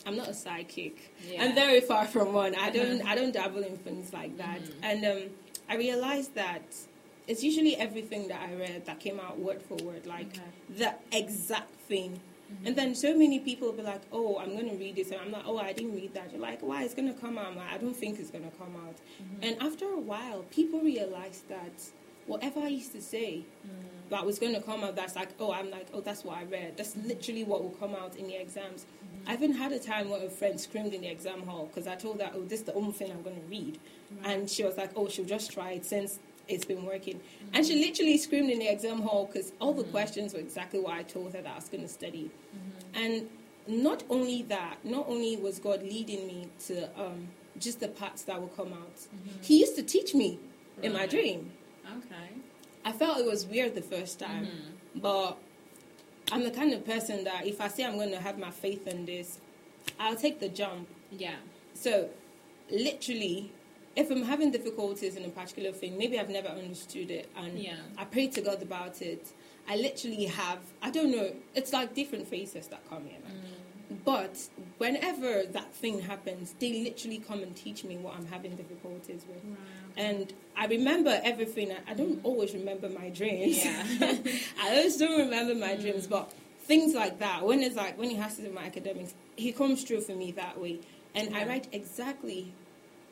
I'm 0.07 0.17
not 0.17 0.29
a 0.29 0.35
psychic. 0.35 1.13
Yeah. 1.31 1.45
I'm 1.45 1.55
very 1.55 1.81
far 1.81 2.07
from 2.07 2.33
one. 2.33 2.55
I 2.55 2.71
don't, 2.71 3.01
I 3.11 3.15
don't 3.15 3.33
dabble 3.33 3.63
in 3.63 3.77
things 3.79 4.13
like 4.13 4.37
that. 4.39 4.61
Mhm. 4.63 4.75
And 4.83 5.05
um, 5.05 5.23
I 5.69 5.77
realized 5.77 6.35
that 6.35 6.63
it's 7.27 7.43
usually 7.43 7.77
everything 7.77 8.29
that 8.29 8.41
I 8.49 8.55
read 8.55 8.85
that 8.87 9.01
came 9.01 9.19
out 9.21 9.39
word 9.39 9.63
for 9.63 9.77
word, 9.85 10.07
like 10.07 10.27
Okay. 10.27 10.51
the 10.83 10.95
exact 11.17 11.75
thing. 11.89 12.21
Mhm. 12.53 12.67
And 12.67 12.77
then 12.77 12.95
so 12.95 13.17
many 13.17 13.39
people 13.41 13.69
will 13.69 13.77
be 13.83 13.83
like, 13.95 14.03
"Oh, 14.13 14.37
I'm 14.39 14.53
going 14.59 14.69
to 14.69 14.77
read 14.77 14.97
this," 14.97 15.11
and 15.11 15.21
I'm 15.21 15.33
like, 15.33 15.47
"Oh, 15.47 15.57
I 15.59 15.73
didn't 15.73 15.95
read 15.95 16.13
that." 16.15 16.31
You're 16.33 16.41
like, 16.51 16.61
"Why? 16.63 16.85
It's 16.85 16.95
going 16.95 17.09
to 17.13 17.19
come 17.19 17.39
out." 17.39 17.47
I'm 17.47 17.57
like, 17.57 17.73
"I 17.73 17.79
don't 17.79 17.97
think 17.97 18.19
it's 18.21 18.31
going 18.31 18.45
to 18.51 18.57
come 18.63 18.75
out." 18.87 18.97
Mhm. 19.23 19.39
And 19.47 19.63
after 19.63 19.87
a 19.87 19.99
while, 20.13 20.43
people 20.59 20.81
realize 20.81 21.43
that 21.49 21.77
whatever 22.27 22.61
I 22.61 22.69
used 22.69 22.93
to 22.93 23.01
say 23.03 23.45
Mhm. 23.67 24.11
that 24.11 24.25
was 24.27 24.39
going 24.39 24.55
to 24.55 24.61
come 24.61 24.85
out, 24.85 24.97
that's 24.97 25.17
like, 25.17 25.31
oh, 25.41 25.53
I'm 25.53 25.71
like, 25.71 25.87
oh, 25.93 26.01
that's 26.01 26.25
what 26.25 26.39
I 26.39 26.45
read. 26.45 26.77
That's 26.77 26.97
literally 26.97 27.45
what 27.45 27.63
will 27.63 27.71
come 27.81 27.95
out 27.95 28.17
in 28.17 28.27
the 28.27 28.37
exams. 28.41 28.85
Mhm. 28.85 29.29
I 29.31 29.35
even 29.35 29.53
had 29.53 29.73
a 29.73 29.79
time 29.79 30.11
where 30.11 30.25
a 30.25 30.29
friend 30.31 30.61
screamed 30.61 30.93
in 30.95 31.01
the 31.03 31.09
exam 31.09 31.43
hall 31.43 31.67
because 31.67 31.87
I 31.87 31.97
told 31.97 32.21
her, 32.21 32.31
oh, 32.35 32.43
this 32.43 32.61
is 32.61 32.67
the 32.67 32.75
only 32.75 32.93
thing 32.93 33.11
I'm 33.11 33.23
going 33.23 33.37
to 33.37 33.47
read. 33.47 33.79
Right. 34.23 34.27
And 34.35 34.51
she 34.51 34.63
was 34.65 34.77
like, 34.77 34.91
oh, 34.97 35.09
she'll 35.09 35.25
just 35.25 35.51
try 35.53 35.73
it 35.73 35.85
since 35.87 36.19
it's 36.47 36.65
been 36.67 36.85
working. 36.85 37.17
Mhm. 37.17 37.49
And 37.55 37.67
she 37.67 37.75
literally 37.83 38.19
screamed 38.19 38.51
in 38.51 38.59
the 38.59 38.69
exam 38.69 39.01
hall 39.01 39.27
because 39.27 39.53
all 39.61 39.73
the 39.73 39.85
Mhm. 39.85 39.91
questions 39.93 40.35
were 40.35 40.41
exactly 40.41 40.79
what 40.81 40.93
I 40.93 41.03
told 41.03 41.33
her 41.33 41.41
that 41.43 41.51
I 41.53 41.57
was 41.57 41.69
going 41.69 41.83
to 41.85 41.89
study. 41.89 42.31
Mhm. 42.55 43.03
And 43.03 43.29
not 43.67 44.03
only 44.11 44.43
that, 44.43 44.85
not 44.85 45.09
only 45.09 45.37
was 45.37 45.59
God 45.59 45.83
leading 45.83 46.27
me 46.27 46.49
to 46.67 46.89
um, 47.01 47.29
just 47.59 47.81
the 47.81 47.89
parts 47.89 48.23
that 48.25 48.39
will 48.41 48.49
come 48.49 48.75
out, 48.75 48.95
Mhm. 48.97 49.43
He 49.43 49.61
used 49.61 49.75
to 49.77 49.83
teach 49.83 50.15
me 50.15 50.39
in 50.83 50.93
my 50.93 51.07
dream. 51.07 51.51
Okay. 51.87 52.31
I 52.85 52.93
felt 52.93 53.19
it 53.19 53.27
was 53.27 53.47
weird 53.47 53.75
the 53.75 53.83
first 53.83 54.19
time, 54.19 54.47
Mhm. 54.47 55.01
but 55.03 55.39
I'm 56.33 56.43
the 56.43 56.51
kind 56.51 56.73
of 56.73 56.85
person 56.87 57.25
that 57.25 57.47
if 57.47 57.61
I 57.61 57.69
say 57.69 57.85
I'm 57.85 57.97
going 57.97 58.11
to 58.11 58.21
have 58.21 58.39
my 58.39 58.51
faith 58.51 58.87
in 58.87 59.05
this, 59.07 59.39
I'll 59.99 60.17
take 60.17 60.41
the 60.41 60.49
jump. 60.49 60.89
Yeah. 61.11 61.37
So, 61.75 62.11
literally, 62.71 63.53
if 63.97 64.11
I'm 64.11 64.23
having 64.25 64.51
difficulties 64.51 65.17
in 65.17 65.25
a 65.25 65.29
particular 65.29 65.73
thing, 65.73 65.97
maybe 65.99 66.19
I've 66.19 66.31
never 66.31 66.49
understood 66.49 67.11
it, 67.11 67.29
and 67.37 67.59
Yeah. 67.59 67.77
I 67.97 68.05
pray 68.05 68.27
to 68.29 68.41
God 68.41 68.63
about 68.63 69.03
it. 69.03 69.33
I 69.69 69.77
literally 69.77 70.27
have, 70.27 70.59
I 70.83 70.91
don't 70.91 71.11
know, 71.11 71.35
it's 71.55 71.73
like 71.73 71.95
different 71.95 72.27
faces 72.29 72.67
that 72.69 72.87
come 72.89 73.07
in. 73.07 73.23
Mm. 73.23 73.43
But 74.05 74.49
whenever 74.79 75.45
that 75.45 75.75
thing 75.75 76.01
happens, 76.01 76.55
they 76.59 76.73
literally 76.85 77.19
come 77.19 77.43
and 77.43 77.55
teach 77.55 77.85
me 77.85 77.97
what 77.99 78.15
I'm 78.17 78.27
having 78.27 78.57
difficulties 78.57 79.23
with. 79.29 79.43
Right. 79.45 79.57
And 79.97 80.33
I 80.57 80.67
remember 80.67 81.21
everything. 81.23 81.71
I- 81.73 81.91
I 81.93 81.95
don't 81.95 82.21
always 82.25 82.55
remember 82.55 82.89
my 82.89 83.11
dreams. 83.11 83.65
Yeah. 83.65 83.85
I 84.63 84.77
always 84.77 84.97
don't 84.97 85.19
remember 85.19 85.55
my 85.55 85.75
Mm. 85.77 85.81
dreams, 85.83 86.07
but 86.07 86.33
things 86.63 86.95
like 86.95 87.19
that, 87.21 87.45
when 87.45 87.63
it's 87.63 87.77
like, 87.77 87.99
when 87.99 88.11
he 88.11 88.17
has 88.17 88.37
to 88.37 88.43
do 88.43 88.51
my 88.51 88.65
academics, 88.65 89.15
he 89.37 89.53
comes 89.53 89.85
through 89.85 90.01
for 90.01 90.15
me 90.15 90.33
that 90.33 90.61
way. 90.61 90.81
And 91.15 91.37
I 91.37 91.47
write 91.47 91.69
exactly 91.73 92.53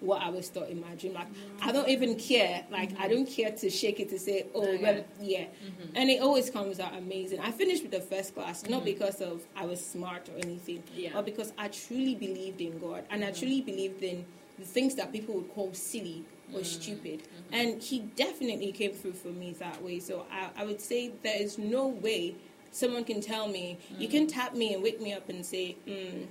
what 0.02 0.20
I 0.20 0.28
was 0.30 0.48
taught 0.50 0.68
in 0.68 0.80
my 0.80 0.94
dream. 0.96 1.14
Like 1.14 1.28
I 1.62 1.72
don't 1.72 1.88
even 1.88 2.16
care. 2.16 2.64
Like 2.70 2.90
I 2.92 2.94
Mm-hmm. 3.06 3.10
don't 3.10 3.26
care 3.26 3.50
to 3.52 3.70
shake 3.70 4.00
it 4.00 4.08
to 4.10 4.18
say, 4.18 4.46
oh, 4.54 4.62
Okay. 4.62 4.82
well, 4.82 5.04
yeah. 5.20 5.44
Mm-hmm. 5.44 5.96
And 5.96 6.10
it 6.10 6.20
always 6.20 6.50
comes 6.50 6.80
out 6.80 6.94
amazing. 6.96 7.40
I 7.40 7.50
finished 7.52 7.82
with 7.82 7.92
the 7.92 8.00
first 8.00 8.34
class 8.34 8.64
not 8.68 8.84
because 8.84 9.20
of 9.20 9.42
I 9.56 9.64
was 9.64 9.84
smart 9.84 10.28
or 10.28 10.36
anything, 10.38 10.82
Yeah. 10.94 11.10
but 11.14 11.24
because 11.24 11.52
I 11.56 11.68
truly 11.68 12.14
believed 12.16 12.60
in 12.60 12.78
God 12.78 13.04
and 13.10 13.24
I 13.24 13.30
Mhm. 13.30 13.38
truly 13.38 13.60
believed 13.60 14.02
in 14.02 14.24
the 14.58 14.64
things 14.64 14.94
that 14.96 15.12
people 15.12 15.34
would 15.36 15.50
call 15.54 15.72
silly 15.72 16.24
or 16.52 16.60
Mm. 16.60 16.66
stupid. 16.66 17.18
Mm-hmm. 17.22 17.54
And 17.54 17.82
He 17.82 18.00
definitely 18.00 18.72
came 18.72 18.92
through 18.92 19.14
for 19.14 19.28
me 19.42 19.52
that 19.64 19.82
way. 19.82 19.98
So 20.00 20.26
I, 20.30 20.50
I 20.60 20.64
would 20.64 20.80
say 20.80 21.12
there 21.22 21.40
is 21.40 21.58
no 21.58 21.86
way 21.86 22.34
someone 22.72 23.04
can 23.04 23.20
tell 23.20 23.46
me, 23.48 23.78
you 23.98 24.08
Mm. 24.08 24.10
can 24.10 24.26
tap 24.26 24.54
me 24.54 24.74
and 24.74 24.82
wake 24.82 25.00
me 25.00 25.12
up 25.12 25.28
and 25.28 25.44
say, 25.46 25.76
mm, 25.86 26.26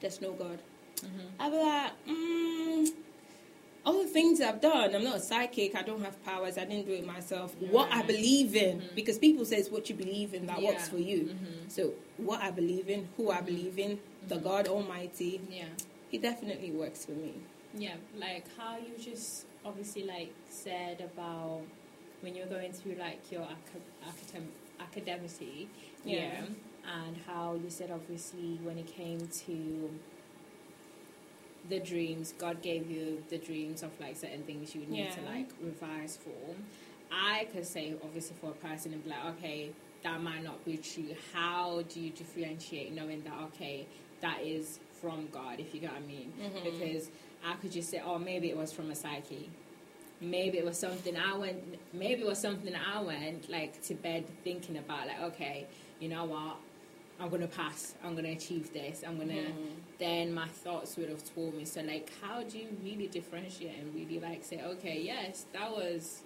there's 0.00 0.20
no 0.20 0.32
God. 0.32 0.58
Mm-hmm. 1.04 1.26
I'll 1.40 1.50
be 1.50 1.56
like, 1.56 1.92
mm, 2.08 2.88
all 3.86 4.02
the 4.02 4.08
things 4.08 4.40
I've 4.40 4.60
done, 4.60 4.94
I'm 4.94 5.02
not 5.04 5.16
a 5.16 5.20
psychic, 5.20 5.74
I 5.74 5.82
don't 5.82 6.02
have 6.04 6.22
powers, 6.24 6.58
I 6.58 6.64
didn't 6.66 6.86
do 6.86 6.92
it 6.92 7.06
myself. 7.06 7.54
What 7.60 7.90
I 7.90 8.02
believe 8.02 8.54
in, 8.54 8.80
Mhm. 8.80 8.94
because 8.94 9.18
people 9.18 9.44
say 9.44 9.56
it's 9.56 9.70
what 9.70 9.88
you 9.88 9.94
believe 9.96 10.34
in 10.34 10.46
that 10.46 10.60
Yeah. 10.60 10.70
works 10.70 10.88
for 10.88 10.98
you. 10.98 11.20
Mm-hmm. 11.24 11.68
So 11.68 11.94
what 12.18 12.40
I 12.42 12.50
believe 12.50 12.88
in, 12.90 13.08
who 13.16 13.30
I 13.30 13.40
believe 13.40 13.78
in, 13.78 13.98
the 14.28 14.36
Mhm. 14.36 14.42
God 14.42 14.68
Almighty, 14.68 15.40
Yeah. 15.50 15.64
He 16.10 16.18
definitely 16.18 16.72
works 16.72 17.04
for 17.06 17.12
me. 17.12 17.34
Yeah, 17.72 17.94
like 18.18 18.44
how 18.56 18.76
you 18.78 18.98
just 18.98 19.46
obviously 19.64 20.02
like 20.02 20.32
said 20.48 21.00
about 21.00 21.60
when 22.20 22.34
you're 22.34 22.48
going 22.48 22.72
through 22.72 22.96
like 22.96 23.30
your 23.30 23.42
acad- 23.42 23.92
academ- 24.04 24.50
academicity, 24.80 25.68
Yeah. 26.04 26.16
yeah, 26.16 26.46
and 26.84 27.16
how 27.28 27.54
you 27.54 27.70
said 27.70 27.92
obviously 27.92 28.58
when 28.64 28.76
it 28.76 28.88
came 28.88 29.20
to 29.46 29.90
the 31.68 31.78
dreams, 31.78 32.34
God 32.38 32.62
gave 32.62 32.90
you 32.90 33.22
the 33.28 33.38
dreams 33.38 33.82
of 33.82 33.90
like 34.00 34.16
certain 34.16 34.42
things 34.44 34.74
you 34.74 34.82
need 34.86 35.10
to 35.12 35.20
like 35.22 35.48
revise 35.62 36.18
for. 36.22 36.54
I 37.12 37.46
could 37.52 37.66
say 37.66 37.94
obviously 38.02 38.36
for 38.40 38.50
a 38.50 38.54
person 38.68 38.92
and 38.92 39.02
be 39.04 39.10
like, 39.10 39.24
okay, 39.38 39.70
that 40.02 40.22
might 40.22 40.42
not 40.42 40.64
be 40.64 40.76
true. 40.78 41.14
How 41.34 41.82
do 41.88 42.00
you 42.00 42.10
differentiate 42.10 42.92
knowing 42.94 43.22
that 43.24 43.34
okay, 43.54 43.86
that 44.22 44.40
is 44.42 44.78
from 45.00 45.28
God, 45.32 45.60
if 45.60 45.74
you 45.74 45.80
get 45.80 45.92
what 45.92 46.02
I 46.02 46.06
mean? 46.06 46.32
Mhm. 46.40 46.64
Because 46.64 47.10
I 47.44 47.54
could 47.54 47.72
just 47.72 47.90
say, 47.90 48.00
oh, 48.04 48.18
maybe 48.18 48.50
it 48.50 48.56
was 48.56 48.72
from 48.72 48.90
a 48.90 48.94
psyche. 48.94 49.48
Maybe 50.20 50.58
it 50.58 50.64
was 50.64 50.78
something 50.78 51.16
I 51.16 51.34
went. 51.36 51.62
Maybe 51.94 52.22
it 52.22 52.26
was 52.26 52.38
something 52.38 52.74
I 52.74 53.00
went 53.00 53.48
like 53.50 53.80
to 53.84 53.94
bed 53.94 54.24
thinking 54.44 54.76
about. 54.76 55.06
Like, 55.06 55.20
okay, 55.32 55.66
you 56.00 56.08
know 56.08 56.24
what? 56.24 56.56
I'm 57.20 57.28
gonna 57.28 57.46
pass. 57.46 57.94
I'm 58.02 58.14
gonna 58.16 58.30
achieve 58.30 58.72
this. 58.72 59.02
I'm 59.06 59.18
gonna. 59.18 59.34
Mhm. 59.34 59.54
Then 59.98 60.32
my 60.32 60.48
thoughts 60.48 60.96
would 60.96 61.10
have 61.10 61.22
told 61.34 61.54
me. 61.54 61.64
So, 61.66 61.82
like, 61.82 62.10
how 62.22 62.42
do 62.42 62.58
you 62.58 62.68
really 62.82 63.06
differentiate 63.08 63.78
and 63.78 63.94
really 63.94 64.18
like 64.18 64.42
say, 64.44 64.62
okay, 64.62 65.00
yes, 65.02 65.44
that 65.52 65.70
was 65.70 66.22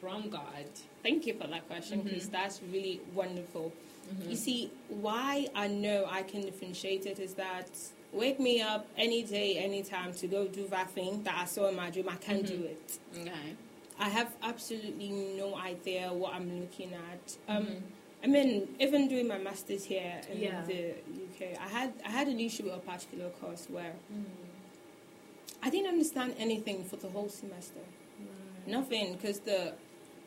from 0.00 0.28
God. 0.28 0.66
Thank 1.02 1.26
you 1.26 1.34
for 1.34 1.46
that 1.46 1.66
question 1.68 2.02
because 2.02 2.26
Mhm. 2.26 2.32
that's 2.32 2.60
really 2.72 3.00
wonderful. 3.14 3.72
Mhm. 4.12 4.30
You 4.30 4.36
see, 4.36 4.70
why 4.88 5.48
I 5.54 5.68
know 5.68 6.06
I 6.08 6.22
can 6.22 6.42
differentiate 6.42 7.06
it 7.06 7.18
is 7.18 7.34
that 7.34 7.70
wake 8.12 8.38
me 8.40 8.60
up 8.60 8.86
any 8.96 9.22
day, 9.22 9.56
any 9.58 9.82
time 9.82 10.12
to 10.14 10.26
go 10.26 10.46
do 10.48 10.66
that 10.68 10.90
thing 10.90 11.22
that 11.24 11.36
I 11.38 11.44
saw 11.44 11.68
in 11.68 11.76
my 11.76 11.90
dream, 11.90 12.08
I 12.08 12.16
can 12.16 12.42
do 12.42 12.58
Mhm. 12.58 12.64
it. 12.70 12.98
Okay. 13.20 13.54
I 13.98 14.08
have 14.10 14.34
absolutely 14.42 15.08
no 15.10 15.54
idea 15.56 16.12
what 16.12 16.34
I'm 16.34 16.60
looking 16.60 16.92
at. 16.92 17.36
Um, 17.48 17.66
Mhm. 17.66 17.82
I 18.24 18.26
mean, 18.28 18.68
even 18.80 19.08
doing 19.08 19.28
my 19.28 19.38
masters 19.38 19.84
here 19.84 20.20
in 20.30 20.38
Yeah. 20.40 20.62
the 20.64 20.94
UK, 21.26 21.56
I 21.60 21.68
had 21.68 21.92
I 22.04 22.10
had 22.10 22.28
an 22.28 22.40
issue 22.40 22.64
with 22.64 22.74
a 22.74 22.78
particular 22.78 23.28
course 23.40 23.66
where 23.70 23.94
Mm. 24.12 24.24
I 25.62 25.70
didn't 25.70 25.88
understand 25.88 26.34
anything 26.38 26.84
for 26.84 26.96
the 26.96 27.08
whole 27.08 27.28
semester. 27.28 27.80
Right. 28.20 28.68
Nothing, 28.68 29.12
because 29.14 29.40
the 29.40 29.74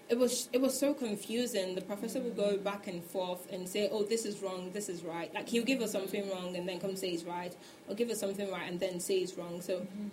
it 0.09 0.17
was 0.17 0.49
it 0.53 0.61
was 0.61 0.77
so 0.77 0.93
confusing. 0.93 1.75
The 1.75 1.81
professor 1.81 2.19
would 2.19 2.35
go 2.35 2.57
back 2.57 2.87
and 2.87 3.03
forth 3.03 3.43
and 3.51 3.67
say, 3.69 3.89
"Oh, 3.91 4.03
this 4.03 4.25
is 4.25 4.41
wrong. 4.41 4.71
This 4.73 4.89
is 4.89 5.03
right." 5.03 5.31
Like 5.33 5.47
he'll 5.49 5.63
give 5.71 5.81
us 5.81 5.91
something 5.91 6.27
wrong 6.31 6.55
and 6.55 6.67
then 6.67 6.79
come 6.79 6.95
say 6.95 7.09
it's 7.09 7.23
right, 7.23 7.55
or 7.87 7.93
give 7.95 8.09
us 8.09 8.19
something 8.19 8.49
right 8.51 8.67
and 8.71 8.79
then 8.79 8.99
say 8.99 9.17
it's 9.19 9.35
wrong. 9.37 9.61
So 9.61 9.81
Mhm. 9.81 10.09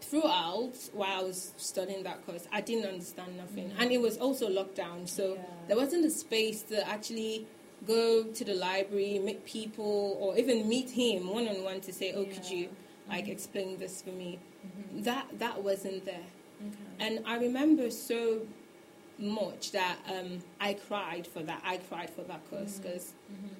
Throughout 0.00 0.74
while 0.92 1.20
I 1.20 1.22
was 1.22 1.52
studying 1.56 2.02
that 2.04 2.24
course, 2.26 2.46
I 2.52 2.60
didn't 2.60 2.86
understand 2.86 3.36
nothing, 3.36 3.70
Mhm. 3.70 3.80
and 3.80 3.92
it 3.92 4.00
was 4.00 4.16
also 4.18 4.48
lockdown, 4.48 5.08
so 5.08 5.34
Yeah. 5.34 5.44
there 5.68 5.76
wasn't 5.76 6.04
a 6.04 6.10
space 6.10 6.62
to 6.64 6.86
actually 6.88 7.46
go 7.86 8.24
to 8.24 8.44
the 8.44 8.54
library, 8.54 9.18
meet 9.18 9.44
people, 9.44 10.16
or 10.20 10.36
even 10.38 10.68
meet 10.68 10.90
him 10.90 11.28
one 11.28 11.46
on 11.48 11.62
one 11.62 11.80
to 11.82 11.92
say, 11.92 12.12
"Oh, 12.12 12.24
could 12.24 12.48
you 12.50 12.70
like 13.08 13.26
Mhm. 13.26 13.32
explain 13.32 13.78
this 13.78 14.02
for 14.02 14.10
me?" 14.10 14.38
Mhm. 14.66 15.04
That 15.04 15.38
that 15.38 15.62
wasn't 15.62 16.04
there. 16.04 16.26
Okay. 16.60 16.76
And 16.98 17.24
I 17.26 17.36
remember 17.38 17.90
so 17.90 18.46
much 19.18 19.72
that 19.72 19.98
um, 20.08 20.42
I 20.60 20.74
cried 20.74 21.26
for 21.26 21.42
that. 21.42 21.60
I 21.64 21.76
cried 21.78 22.10
for 22.10 22.22
that 22.24 22.48
course 22.50 22.78
because 22.78 23.14
Mhm. 23.30 23.50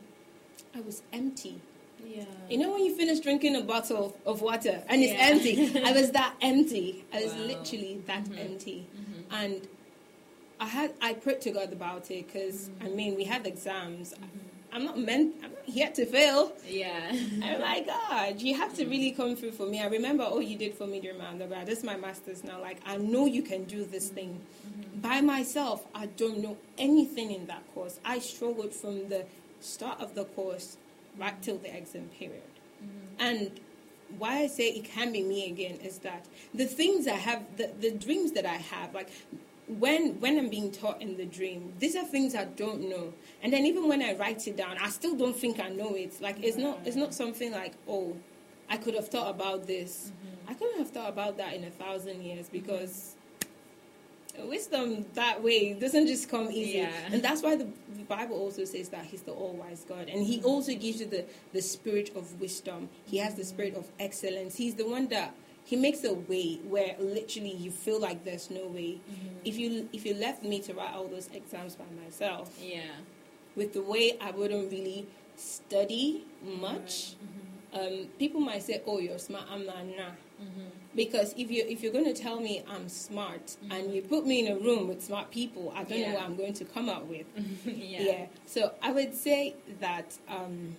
I 0.75 0.81
was 0.81 1.03
empty. 1.13 1.61
Yeah. 2.07 2.25
You 2.51 2.59
know 2.59 2.73
when 2.73 2.85
you 2.85 2.95
finish 2.97 3.21
drinking 3.21 3.57
a 3.57 3.63
bottle 3.63 4.17
of 4.25 4.41
water 4.43 4.83
and 4.89 5.03
it's 5.03 5.13
Yeah. 5.13 5.29
empty? 5.31 5.83
I 5.85 5.93
was 5.93 6.11
that 6.13 6.35
empty. 6.41 7.05
I 7.13 7.23
was 7.25 7.33
Wow. 7.33 7.47
literally 7.47 8.03
that 8.07 8.25
Mhm. 8.25 8.39
empty. 8.39 8.87
Mhm. 8.97 9.25
And 9.45 9.69
I 10.61 10.67
had 10.67 10.93
I 11.01 11.13
prayed 11.15 11.41
to 11.43 11.51
God 11.51 11.73
about 11.73 12.11
it 12.11 12.27
because 12.27 12.71
I 12.81 12.87
Mhm. 12.87 12.95
mean 12.95 13.15
we 13.17 13.25
had 13.25 13.47
exams. 13.47 14.13
Mhm. 14.15 14.27
I'm 14.71 14.85
not 14.85 14.99
meant. 14.99 15.35
I'm 15.43 15.53
not 15.53 15.65
here 15.65 15.91
to 15.91 16.05
fail. 16.05 16.53
Yeah. 16.69 17.11
I'm 17.43 17.61
like 17.61 17.87
God. 17.87 18.41
You 18.43 18.55
have 18.57 18.75
to 18.77 18.85
really 18.87 19.13
come 19.13 19.35
through 19.37 19.53
for 19.53 19.65
me. 19.67 19.81
I 19.81 19.87
remember 19.87 20.25
all 20.25 20.43
you 20.43 20.57
did 20.59 20.75
for 20.75 20.87
me 20.87 21.01
during 21.01 21.17
my 21.19 21.29
undergrad. 21.29 21.67
This 21.67 21.79
is 21.79 21.85
my 21.85 21.97
master's 21.97 22.45
now. 22.45 22.61
Like 22.61 22.79
I 22.85 22.97
know 22.99 23.25
you 23.27 23.43
can 23.43 23.65
do 23.65 23.85
this 23.85 24.09
thing. 24.09 24.41
Mhm. 24.67 25.03
by 25.03 25.21
myself, 25.21 25.87
I 25.95 26.07
don't 26.07 26.39
know 26.39 26.57
anything 26.77 27.31
in 27.31 27.47
that 27.47 27.63
course. 27.73 28.01
I 28.05 28.19
struggled 28.19 28.73
from 28.75 29.09
the 29.09 29.27
start 29.61 30.01
of 30.01 30.15
the 30.17 30.25
course 30.25 30.77
right 31.19 31.41
till 31.43 31.59
the 31.59 31.75
exam 31.77 32.09
period. 32.19 32.43
Mhm. 32.83 32.87
And 33.27 33.61
why 34.19 34.39
I 34.39 34.47
say 34.47 34.69
it 34.71 34.85
can 34.85 35.13
be 35.13 35.23
me 35.23 35.47
again 35.47 35.79
is 35.83 35.99
that 35.99 36.25
the 36.55 36.65
things 36.67 37.07
I 37.07 37.15
have, 37.17 37.43
the, 37.57 37.71
the 37.79 37.91
dreams 37.91 38.33
that 38.33 38.47
I 38.47 38.55
have, 38.55 38.95
like 38.95 39.11
when 39.67 40.19
when 40.21 40.39
I'm 40.39 40.49
being 40.49 40.71
taught 40.71 41.03
in 41.03 41.17
the 41.19 41.27
dream, 41.27 41.75
these 41.79 41.95
are 41.95 42.05
things 42.05 42.35
I 42.35 42.45
don't 42.45 42.89
know. 42.89 43.13
And 43.43 43.53
then 43.53 43.67
even 43.67 43.87
when 43.89 44.03
I 44.03 44.15
write 44.15 44.47
it 44.49 44.57
down, 44.57 44.79
I 44.79 44.89
still 44.89 45.15
don't 45.15 45.37
think 45.37 45.61
I 45.61 45.69
know 45.69 45.95
it. 45.95 46.21
Like 46.23 46.43
it's 46.43 46.57
not 46.57 46.81
it's 46.87 46.97
not 46.97 47.13
something 47.13 47.53
like 47.53 47.75
oh, 47.87 48.17
I 48.71 48.77
could 48.79 48.95
have 48.95 49.09
thought 49.09 49.29
about 49.31 49.67
this. 49.67 50.11
Mhm. 50.11 50.51
I 50.51 50.55
couldn't 50.55 50.79
have 50.79 50.91
thought 50.91 51.11
about 51.11 51.37
that 51.37 51.53
in 51.53 51.65
a 51.65 51.71
thousand 51.71 52.23
years 52.23 52.49
because 52.49 53.15
wisdom 54.47 55.05
that 55.15 55.43
way 55.43 55.75
doesn't 55.75 56.07
just 56.07 56.29
come 56.29 56.51
easy. 56.51 56.79
Yeah. 56.79 56.93
And 57.13 57.23
that's 57.23 57.43
why 57.43 57.57
the, 57.57 57.67
the 57.97 58.05
Bible 58.05 58.37
also 58.37 58.65
says 58.65 58.89
that 58.91 59.05
He's 59.05 59.23
the 59.23 59.33
all 59.33 59.53
wise 59.55 59.85
God. 59.89 60.09
And 60.09 60.25
He 60.27 60.43
also 60.43 60.75
gives 60.75 61.01
you 61.01 61.07
the, 61.07 61.25
the 61.53 61.61
spirit 61.63 62.15
of 62.17 62.41
wisdom. 62.41 62.89
He 63.07 63.19
has 63.19 63.35
the 63.35 63.45
spirit 63.45 63.75
of 63.75 63.87
excellence. 63.99 64.57
He's 64.57 64.75
the 64.75 64.87
one 64.89 65.09
that 65.09 65.35
He 65.65 65.77
makes 65.77 66.05
a 66.05 66.15
way 66.15 66.57
where 66.69 66.97
literally 66.99 67.53
you 67.53 67.71
feel 67.71 68.01
like 68.01 68.25
there's 68.25 68.51
no 68.51 68.67
way. 68.67 69.01
Mhm. 69.11 69.31
If 69.45 69.57
you 69.59 69.89
if 69.93 70.05
you 70.07 70.15
left 70.15 70.43
me 70.43 70.61
to 70.61 70.73
write 70.75 70.95
all 70.95 71.09
those 71.09 71.29
exams 71.33 71.77
by 71.77 71.85
myself, 72.05 72.51
Yeah. 72.63 72.83
with 73.57 73.73
the 73.75 73.83
way 73.83 74.17
I 74.21 74.31
wouldn't 74.31 74.71
really 74.73 75.07
study 75.37 76.25
much, 76.43 77.15
Mhm. 77.23 77.79
um, 77.79 78.07
people 78.19 78.41
might 78.41 78.63
say, 78.63 78.83
"Oh, 78.87 78.99
you're 78.99 79.19
smart." 79.19 79.45
I'm 79.51 79.65
not 79.67 79.85
nah. 79.87 80.13
Mhm. 80.41 80.71
Because 81.03 81.33
if 81.43 81.49
you 81.55 81.63
if 81.75 81.79
you're 81.83 81.93
going 81.99 82.11
to 82.13 82.19
tell 82.27 82.39
me 82.49 82.55
I'm 82.75 82.87
smart 82.89 83.57
and 83.75 83.95
you 83.95 84.01
put 84.03 84.23
me 84.31 84.37
in 84.45 84.49
a 84.57 84.59
room 84.67 84.83
with 84.91 85.01
smart 85.11 85.31
people, 85.31 85.65
I 85.75 85.85
don't 85.85 85.91
know 85.91 86.07
Mm-hmm. 86.07 86.15
What 86.15 86.23
I'm 86.25 86.37
going 86.43 86.55
to 86.55 86.65
come 86.77 86.89
up 86.97 87.05
with. 87.15 87.27
yeah. 87.65 88.03
Yeah. 88.09 88.27
So 88.55 88.61
I 88.83 88.91
would 88.97 89.15
say 89.15 89.41
that 89.81 90.09
um, 90.37 90.75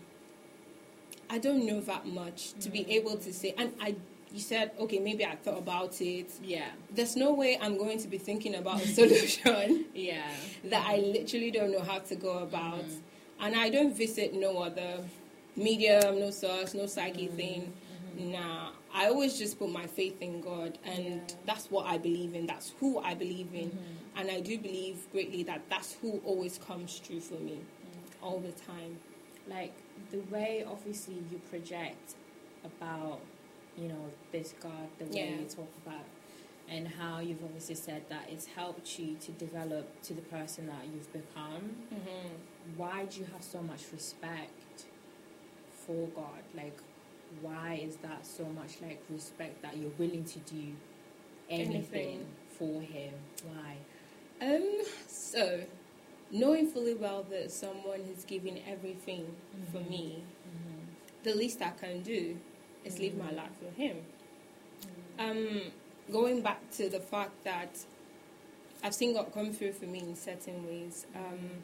I 1.29 1.37
don't 1.37 1.65
know 1.65 1.79
that 1.81 2.05
much 2.21 2.39
to 2.63 2.69
be 2.69 2.81
Mhm. 2.83 2.97
able 2.97 3.15
to 3.25 3.31
say. 3.41 3.53
And 3.57 3.69
I, 3.79 3.95
you 4.33 4.41
said, 4.51 4.71
okay, 4.83 4.99
maybe 4.99 5.23
I 5.25 5.35
thought 5.43 5.59
about 5.67 6.01
it. 6.01 6.29
Yeah. 6.43 6.69
There's 6.97 7.15
no 7.15 7.29
way 7.33 7.57
I'm 7.63 7.77
going 7.77 7.99
to 7.99 8.07
be 8.15 8.17
thinking 8.17 8.55
about 8.55 8.81
a 8.83 8.87
solution 8.99 9.85
Yeah. 9.93 10.29
that 10.71 10.83
I 10.85 10.97
literally 10.97 11.51
don't 11.51 11.71
know 11.71 11.85
how 11.91 11.99
to 11.99 12.15
go 12.15 12.33
about. 12.39 12.83
Mhm. 12.83 12.99
And 13.43 13.55
I 13.55 13.69
don't 13.69 13.95
visit 13.95 14.33
no 14.33 14.51
other 14.67 14.91
medium, 15.55 16.19
no 16.19 16.29
source, 16.31 16.73
no 16.73 16.85
psyche 16.87 17.27
Mhm. 17.29 17.35
thing. 17.39 17.61
Mhm. 18.17 18.31
Nah, 18.35 18.69
I 18.93 19.07
always 19.07 19.37
just 19.37 19.59
put 19.59 19.69
my 19.71 19.85
faith 19.87 20.21
in 20.21 20.41
God, 20.41 20.77
and 20.83 21.05
Yeah. 21.05 21.35
that's 21.45 21.69
what 21.69 21.85
I 21.85 21.97
believe 21.97 22.33
in. 22.33 22.47
That's 22.47 22.69
who 22.79 22.97
I 22.99 23.13
believe 23.13 23.53
in, 23.53 23.69
Mhm. 23.69 24.19
and 24.19 24.31
I 24.31 24.39
do 24.41 24.57
believe 24.57 25.07
greatly 25.11 25.43
that 25.43 25.61
that's 25.69 25.93
who 25.93 26.19
always 26.25 26.57
comes 26.57 26.99
true 26.99 27.19
for 27.19 27.35
me 27.35 27.59
Mhm. 27.59 28.23
all 28.23 28.39
the 28.39 28.51
time. 28.51 28.99
like 29.47 29.73
the 30.11 30.19
way 30.29 30.63
obviously 30.63 31.15
you 31.31 31.39
project 31.49 32.13
about 32.63 33.19
you 33.75 33.87
know 33.87 34.11
this 34.31 34.53
god 34.59 34.87
the 34.99 35.05
way 35.05 35.11
Yeah. 35.31 35.39
you 35.39 35.45
talk 35.47 35.69
about 35.83 36.05
and 36.67 36.87
how 36.87 37.17
you've 37.19 37.43
obviously 37.43 37.73
said 37.73 38.07
that 38.09 38.29
it's 38.29 38.45
helped 38.45 38.99
you 38.99 39.15
to 39.15 39.31
develop 39.31 39.99
to 40.03 40.13
the 40.13 40.21
person 40.21 40.67
that 40.67 40.85
you've 40.93 41.11
become 41.11 41.75
Mm-hmm. 41.91 42.77
why 42.77 43.05
do 43.05 43.21
you 43.21 43.25
have 43.33 43.43
so 43.43 43.59
much 43.63 43.91
respect 43.91 44.85
for 45.71 46.05
god 46.09 46.43
like 46.53 46.77
why 47.41 47.79
is 47.83 47.97
that 47.97 48.25
so 48.25 48.45
much 48.45 48.81
like 48.81 49.01
respect 49.09 49.61
that 49.61 49.77
you're 49.77 49.91
willing 49.97 50.23
to 50.25 50.39
do 50.39 50.73
anything, 51.49 51.75
Anything. 51.75 52.25
for 52.57 52.81
him? 52.81 53.13
Why? 53.45 53.75
Um, 54.41 54.81
so 55.07 55.61
knowing 56.31 56.67
fully 56.67 56.93
well 56.93 57.23
that 57.29 57.51
someone 57.51 58.01
is 58.01 58.23
giving 58.25 58.61
everything 58.67 59.35
for 59.71 59.79
Mhm. 59.79 59.89
me, 59.89 60.23
Mm-hmm. 60.47 60.79
the 61.23 61.33
least 61.35 61.61
I 61.61 61.71
can 61.71 62.01
do 62.01 62.37
is 62.85 62.99
live 62.99 63.15
my 63.17 63.31
Mhm. 63.31 63.35
life 63.37 63.51
for 63.59 63.71
him. 63.71 64.05
Um, 65.17 65.71
going 66.11 66.41
back 66.41 66.69
to 66.71 66.89
the 66.89 66.99
fact 66.99 67.43
that 67.43 67.85
I've 68.81 68.93
seen 68.95 69.13
God 69.13 69.33
come 69.33 69.51
through 69.51 69.73
for 69.73 69.85
me 69.85 69.99
in 69.99 70.15
certain 70.15 70.65
ways. 70.65 71.05
Um, 71.13 71.63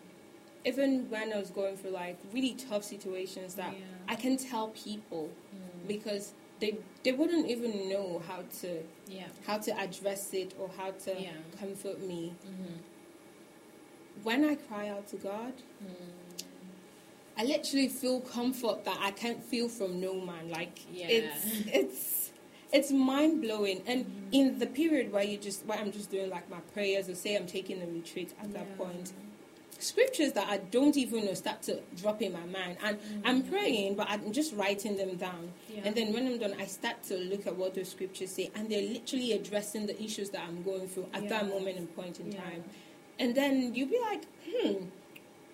even 0.65 1.09
when 1.09 1.31
I 1.31 1.37
was 1.39 1.49
going 1.51 1.77
through 1.77 1.91
like 1.91 2.17
really 2.33 2.53
tough 2.55 2.83
situations 2.83 3.55
that 3.55 3.73
Yeah. 3.73 3.85
I 4.07 4.15
can 4.15 4.35
tell 4.37 4.69
people 4.69 5.29
Mm. 5.55 5.87
because 5.87 6.33
they 6.59 6.77
they 7.03 7.11
wouldn't 7.11 7.47
even 7.49 7.89
know 7.89 8.21
how 8.27 8.39
to 8.61 8.83
yeah. 9.07 9.27
how 9.45 9.57
to 9.59 9.71
address 9.79 10.33
it 10.33 10.53
or 10.59 10.69
how 10.77 10.91
to 10.91 11.11
Yeah. 11.21 11.31
comfort 11.59 12.01
me. 12.01 12.33
Mm-hmm. 12.45 12.75
When 14.23 14.45
I 14.45 14.55
cry 14.55 14.87
out 14.89 15.07
to 15.09 15.17
God, 15.17 15.53
I 17.37 17.43
literally 17.43 17.89
feel 17.89 18.21
comfort 18.21 18.85
that 18.85 18.97
I 19.01 19.11
can't 19.11 19.43
feel 19.43 19.67
from 19.67 19.99
no 19.99 20.13
man. 20.21 20.49
Like 20.49 20.79
Yeah. 20.91 21.07
it's 21.09 21.45
it's 21.79 22.31
it's 22.71 22.91
mind 22.91 23.41
blowing. 23.41 23.81
And 23.85 24.05
Mhm. 24.05 24.11
in 24.31 24.59
the 24.59 24.67
period 24.67 25.11
where 25.11 25.23
you 25.23 25.37
just 25.37 25.65
where 25.65 25.77
I'm 25.77 25.91
just 25.91 26.09
doing 26.09 26.29
like 26.29 26.49
my 26.49 26.61
prayers 26.73 27.09
or 27.09 27.15
say 27.15 27.35
I'm 27.35 27.45
taking 27.47 27.81
a 27.81 27.87
retreat 27.87 28.33
at 28.41 28.53
that 28.53 28.77
point, 28.77 29.13
scriptures 29.79 30.33
that 30.33 30.47
I 30.49 30.57
don't 30.57 30.95
even 30.97 31.25
know 31.25 31.33
start 31.33 31.61
to 31.63 31.79
drop 31.97 32.21
in 32.21 32.33
my 32.33 32.45
mind. 32.45 32.77
And 32.83 32.97
I'm 33.23 33.43
Mhm. 33.43 33.49
praying, 33.49 33.95
but 33.95 34.07
I'm 34.09 34.31
just 34.31 34.53
writing 34.53 34.97
them 34.97 35.15
down. 35.15 35.51
Yeah. 35.73 35.81
And 35.85 35.95
then 35.95 36.13
when 36.13 36.25
I'm 36.27 36.37
done, 36.37 36.55
I 36.59 36.65
start 36.65 37.03
to 37.03 37.17
look 37.17 37.45
at 37.47 37.55
what 37.55 37.73
those 37.75 37.89
scriptures 37.89 38.31
say, 38.31 38.49
and 38.55 38.69
they're 38.69 38.81
literally 38.81 39.33
addressing 39.33 39.85
the 39.85 40.01
issues 40.01 40.29
that 40.31 40.41
I'm 40.47 40.63
going 40.63 40.87
through 40.87 41.07
at 41.13 41.27
that 41.29 41.47
moment 41.47 41.77
and 41.77 41.93
point 41.95 42.19
in 42.19 42.31
Yeah. 42.31 42.41
time. 42.41 42.63
And 43.19 43.35
then 43.35 43.73
you'll 43.75 43.89
be 43.89 43.99
like, 44.11 44.23
hmm, 44.49 44.85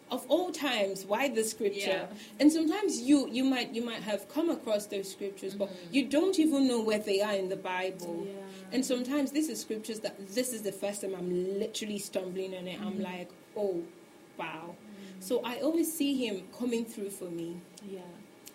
of 0.10 0.26
all 0.28 0.52
times, 0.52 1.06
why 1.06 1.30
the 1.30 1.44
scripture? 1.44 2.08
Yeah. 2.10 2.18
And 2.40 2.52
sometimes 2.52 3.00
you 3.02 3.28
you 3.30 3.44
might 3.46 3.74
you 3.74 3.82
might 3.84 4.02
have 4.04 4.28
come 4.28 4.50
across 4.50 4.86
those 4.88 5.10
scriptures, 5.10 5.54
but 5.56 5.70
Mhm. 5.70 5.76
you 5.92 6.06
don't 6.06 6.38
even 6.38 6.68
know 6.68 6.82
where 6.82 7.00
they 7.00 7.22
are 7.22 7.34
in 7.34 7.48
the 7.50 7.56
Bible. 7.56 8.28
Yeah. 8.28 8.34
And 8.74 8.86
sometimes 8.86 9.32
this 9.32 9.48
is 9.50 9.60
scriptures 9.62 10.00
that 10.02 10.16
this 10.34 10.52
is 10.54 10.62
the 10.64 10.72
first 10.72 11.02
time 11.02 11.16
I'm 11.16 11.60
literally 11.60 11.98
stumbling 12.00 12.54
on 12.56 12.68
it. 12.68 12.80
I'm 12.82 12.98
Mhm. 13.00 13.04
like, 13.04 13.30
oh, 13.56 13.84
wow. 14.42 14.76
Mm. 14.76 15.24
So 15.28 15.42
I 15.44 15.56
always 15.62 15.90
see 16.00 16.14
him 16.26 16.36
coming 16.58 16.86
through 16.86 17.12
for 17.12 17.30
me. 17.40 17.50
yeah. 17.98 18.02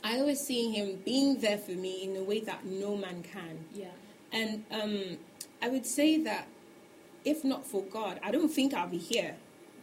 I 0.05 0.21
always 0.21 0.41
see 0.41 0.71
him 0.71 1.01
being 1.05 1.41
there 1.41 1.59
for 1.59 1.73
me 1.73 2.05
in 2.05 2.17
a 2.17 2.23
way 2.23 2.39
that 2.41 2.65
no 2.65 2.97
man 2.97 3.25
can. 3.25 3.55
Yeah. 3.75 3.87
And 4.33 4.63
um, 4.71 5.19
I 5.61 5.69
would 5.69 5.85
say 5.99 6.11
that 6.23 6.47
if 7.25 7.43
not 7.43 7.67
for 7.67 7.83
God, 7.83 8.21
I 8.23 8.31
don't 8.31 8.49
think 8.59 8.73
I'll 8.73 8.87
be 8.87 8.99
here. 8.99 9.35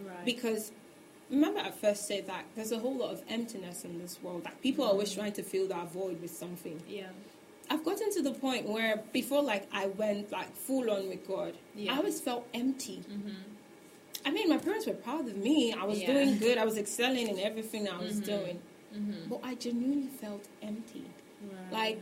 Right. 0.02 0.24
Because 0.24 0.72
remember, 1.30 1.60
I 1.60 1.72
first 1.72 2.08
said 2.08 2.28
that 2.28 2.46
there's 2.56 2.72
a 2.72 2.80
whole 2.80 2.96
lot 2.96 3.12
of 3.12 3.22
emptiness 3.28 3.84
in 3.84 4.00
this 4.00 4.18
world. 4.24 4.46
That 4.46 4.62
people 4.62 4.86
are 4.86 4.92
always 4.92 5.12
Mhm. 5.12 5.16
trying 5.20 5.34
to 5.34 5.44
fill 5.44 5.68
that 5.68 5.92
void 5.92 6.22
with 6.22 6.32
something. 6.44 6.80
yeah. 6.88 7.10
I've 7.70 7.84
gotten 7.84 8.10
to 8.18 8.22
the 8.22 8.34
point 8.34 8.68
where 8.68 8.98
before, 9.14 9.42
like, 9.42 9.68
I 9.74 9.88
went 9.88 10.32
like 10.32 10.52
full 10.56 10.90
on 10.92 11.08
with 11.10 11.26
God, 11.28 11.54
Yeah. 11.76 11.94
I 11.94 11.98
always 11.98 12.20
felt 12.22 12.46
empty. 12.54 12.98
Mm-hmm. 13.10 13.30
I 14.26 14.32
mean, 14.32 14.50
my 14.50 14.58
parents 14.58 14.86
were 14.88 14.94
proud 14.94 15.28
of 15.28 15.38
me. 15.38 15.74
I 15.74 15.84
was 15.86 16.00
Yeah. 16.02 16.14
doing 16.14 16.38
good. 16.38 16.58
I 16.58 16.66
was 16.66 16.78
excelling 16.78 17.28
in 17.28 17.40
everything 17.40 17.88
I 17.90 17.98
was 18.00 18.18
Mhm. 18.22 18.26
doing. 18.26 18.62
Mm-hmm. 18.96 19.30
But 19.30 19.40
I 19.44 19.56
genuinely 19.56 20.08
felt 20.08 20.46
empty. 20.62 21.04
Right. 21.42 21.72
Like, 21.72 22.00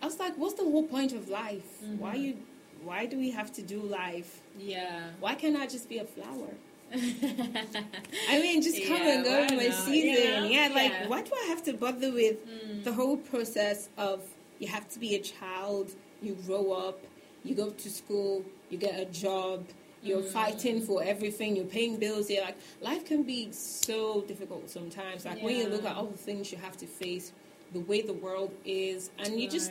I 0.00 0.06
was 0.06 0.18
like, 0.18 0.36
what's 0.38 0.54
the 0.54 0.64
whole 0.64 0.84
point 0.84 1.12
of 1.12 1.28
life? 1.28 1.82
Why 1.98 2.16
Mhm. 2.16 2.22
you? 2.22 2.36
Why 2.84 3.06
do 3.06 3.16
we 3.16 3.30
have 3.30 3.52
to 3.52 3.62
do 3.62 3.80
life? 3.80 4.40
yeah. 4.58 5.10
Why 5.20 5.34
can't 5.34 5.56
I 5.56 5.66
just 5.66 5.88
be 5.88 5.98
a 5.98 6.04
flower? 6.04 6.52
I 6.92 8.40
mean, 8.40 8.60
just 8.62 8.76
come 8.84 9.02
Yeah, 9.02 9.14
and 9.14 9.24
go 9.24 9.30
why 9.30 9.46
in 9.46 9.56
my 9.56 9.68
not? 9.68 9.74
season. 9.86 10.42
Know? 10.42 10.48
Yeah, 10.48 10.68
like, 10.74 10.92
Yeah. 10.92 11.08
why 11.08 11.22
do 11.22 11.30
I 11.42 11.46
have 11.48 11.62
to 11.64 11.72
bother 11.74 12.10
with 12.12 12.38
Mm. 12.46 12.84
the 12.84 12.92
whole 12.92 13.16
process 13.16 13.88
of 13.96 14.22
you 14.58 14.68
have 14.68 14.88
to 14.90 14.98
be 14.98 15.14
a 15.14 15.20
child, 15.20 15.94
you 16.20 16.34
grow 16.46 16.72
up, 16.72 16.98
you 17.44 17.54
go 17.54 17.70
to 17.70 17.88
school, 17.90 18.44
you 18.70 18.78
get 18.78 18.98
a 18.98 19.04
job, 19.06 19.64
you're 20.02 20.22
Mm. 20.22 20.32
fighting 20.32 20.82
for 20.82 21.02
everything, 21.02 21.54
you're 21.56 21.64
paying 21.64 21.96
bills. 21.96 22.28
You're 22.30 22.42
like, 22.44 22.56
life 22.80 23.04
can 23.04 23.22
be 23.22 23.52
so 23.52 24.22
difficult 24.22 24.68
sometimes. 24.70 25.24
Like, 25.24 25.42
when 25.42 25.56
you 25.56 25.68
look 25.68 25.84
at 25.84 25.96
all 25.96 26.06
the 26.06 26.18
things 26.18 26.50
you 26.52 26.58
have 26.58 26.76
to 26.78 26.86
face, 26.86 27.32
the 27.72 27.80
way 27.80 28.02
the 28.02 28.12
world 28.12 28.52
is, 28.64 29.10
and 29.18 29.40
you 29.40 29.48
just 29.48 29.70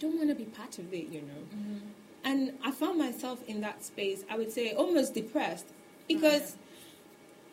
don't 0.00 0.16
want 0.16 0.28
to 0.30 0.34
be 0.34 0.44
part 0.44 0.78
of 0.78 0.92
it, 0.92 1.08
you 1.08 1.22
know. 1.22 1.42
Mhm. 1.54 1.80
And 2.24 2.58
I 2.62 2.70
found 2.72 2.98
myself 2.98 3.38
in 3.46 3.60
that 3.60 3.84
space, 3.84 4.24
I 4.28 4.36
would 4.36 4.50
say 4.52 4.72
almost 4.72 5.14
depressed 5.14 5.66
because 6.08 6.56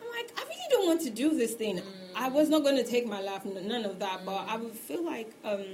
I'm 0.02 0.08
like, 0.26 0.32
I 0.38 0.42
really 0.42 0.68
don't 0.70 0.86
want 0.86 1.00
to 1.02 1.10
do 1.10 1.30
this 1.36 1.54
thing. 1.54 1.76
Mm. 1.78 1.82
I 2.16 2.28
was 2.28 2.48
not 2.48 2.62
going 2.62 2.76
to 2.76 2.84
take 2.84 3.06
my 3.06 3.20
life, 3.20 3.44
none 3.44 3.84
of 3.84 3.98
that, 4.00 4.24
but 4.24 4.46
Mm. 4.46 4.48
I 4.48 4.56
would 4.56 4.74
feel 4.74 5.02
like 5.04 5.30
um, 5.44 5.64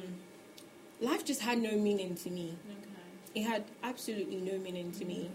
life 1.01 1.25
just 1.25 1.41
had 1.41 1.59
no 1.63 1.73
meaning 1.77 2.15
to 2.17 2.31
me. 2.31 2.57
Okay. 2.71 3.41
It 3.41 3.45
had 3.45 3.65
absolutely 3.83 4.37
no 4.37 4.59
meaning 4.59 4.93
to 4.93 5.05
me. 5.05 5.31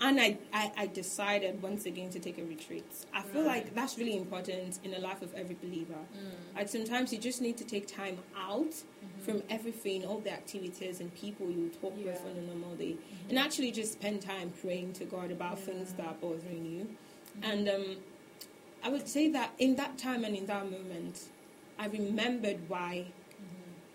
And 0.00 0.20
I, 0.20 0.38
I, 0.52 0.70
I 0.76 0.86
decided 0.86 1.60
once 1.60 1.84
again 1.84 2.10
to 2.10 2.20
take 2.20 2.38
a 2.38 2.44
retreat. 2.44 2.84
I 3.12 3.22
feel 3.22 3.42
Right. 3.44 3.64
like 3.64 3.74
that's 3.74 3.98
really 3.98 4.16
important 4.16 4.78
in 4.84 4.92
the 4.92 5.00
life 5.00 5.22
of 5.22 5.34
every 5.34 5.56
believer. 5.60 5.94
Mm. 5.94 6.56
Like 6.56 6.68
sometimes 6.68 7.12
you 7.12 7.18
just 7.18 7.40
need 7.42 7.56
to 7.58 7.64
take 7.64 7.86
time 7.88 8.18
out 8.36 8.70
Mhm. 8.70 9.22
from 9.24 9.42
everything, 9.50 10.04
all 10.04 10.20
the 10.20 10.30
activities 10.32 11.00
and 11.00 11.12
people 11.14 11.50
you 11.50 11.68
talk 11.80 11.96
with 11.96 12.20
on 12.24 12.36
a 12.36 12.42
normal 12.42 12.76
day, 12.76 12.92
Mhm. 12.96 13.30
and 13.30 13.38
actually 13.40 13.72
just 13.72 13.92
spend 13.94 14.22
time 14.22 14.52
praying 14.62 14.92
to 14.94 15.04
God 15.04 15.32
about 15.32 15.58
things 15.58 15.92
that 15.94 16.06
are 16.06 16.14
bothering 16.20 16.64
you. 16.64 16.82
Mhm. 17.40 17.50
And 17.52 17.68
um, 17.68 17.96
I 18.84 18.88
would 18.90 19.08
say 19.08 19.28
that 19.30 19.50
in 19.58 19.74
that 19.76 19.98
time 19.98 20.24
and 20.24 20.36
in 20.36 20.46
that 20.46 20.70
moment, 20.70 21.24
I 21.76 21.86
remembered 21.86 22.68
why. 22.68 23.06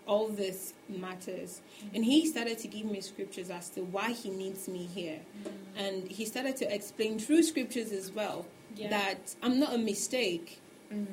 All 0.06 0.28
this 0.28 0.74
matters. 0.88 1.60
And 1.94 2.04
he 2.04 2.26
started 2.26 2.58
to 2.58 2.68
give 2.68 2.84
me 2.86 3.00
scriptures 3.00 3.50
as 3.50 3.70
to 3.70 3.80
why 3.82 4.12
he 4.12 4.30
needs 4.30 4.68
me 4.68 4.84
here. 4.94 5.20
Mm. 5.42 5.50
And 5.76 6.08
he 6.08 6.24
started 6.26 6.56
to 6.56 6.74
explain 6.74 7.18
through 7.18 7.42
scriptures 7.42 7.90
as 7.92 8.12
well 8.12 8.46
Yeah. 8.76 8.90
that 8.90 9.34
I'm 9.42 9.58
not 9.58 9.74
a 9.74 9.78
mistake. 9.78 10.58
Mhm. 10.92 11.06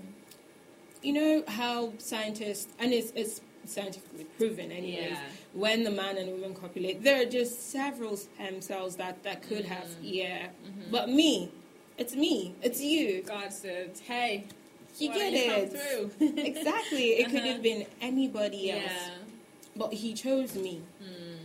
You 1.02 1.14
know 1.14 1.44
how 1.48 1.94
scientists, 1.98 2.68
and 2.80 2.94
it's, 2.94 3.12
it's 3.16 3.42
scientifically 3.66 4.26
proven 4.38 4.72
anyways, 4.72 5.12
Yeah. 5.12 5.22
when 5.54 5.84
the 5.84 5.92
man 5.92 6.18
and 6.18 6.28
the 6.30 6.34
woman 6.34 6.54
copulate, 6.54 7.02
there 7.04 7.22
are 7.22 7.26
just 7.26 7.72
several 7.72 8.18
stem 8.18 8.62
cells 8.62 8.96
that, 8.98 9.24
that 9.24 9.42
could 9.44 9.66
have, 9.66 9.86
Mm. 9.88 9.96
yeah. 10.02 10.48
Mhm. 10.66 10.92
But 10.92 11.10
me, 11.10 11.50
it's 11.98 12.16
me, 12.16 12.56
it's 12.62 12.82
you. 12.82 13.22
God 13.22 13.54
said, 13.54 13.92
"Hey, 14.06 14.46
You 15.02 15.10
why 15.10 15.18
get 15.18 15.32
don't 15.34 15.70
come 15.70 15.76
it. 15.76 15.82
through?" 16.20 16.38
exactly. 16.52 17.06
It 17.20 17.26
could 17.30 17.38
Uh-huh. 17.40 17.48
have 17.54 17.62
been 17.62 17.86
anybody 18.02 18.72
else. 18.72 18.84
yeah. 18.84 19.10
But 19.76 19.94
he 19.94 20.14
chose 20.14 20.56
me. 20.56 20.82
Mm. 21.02 21.38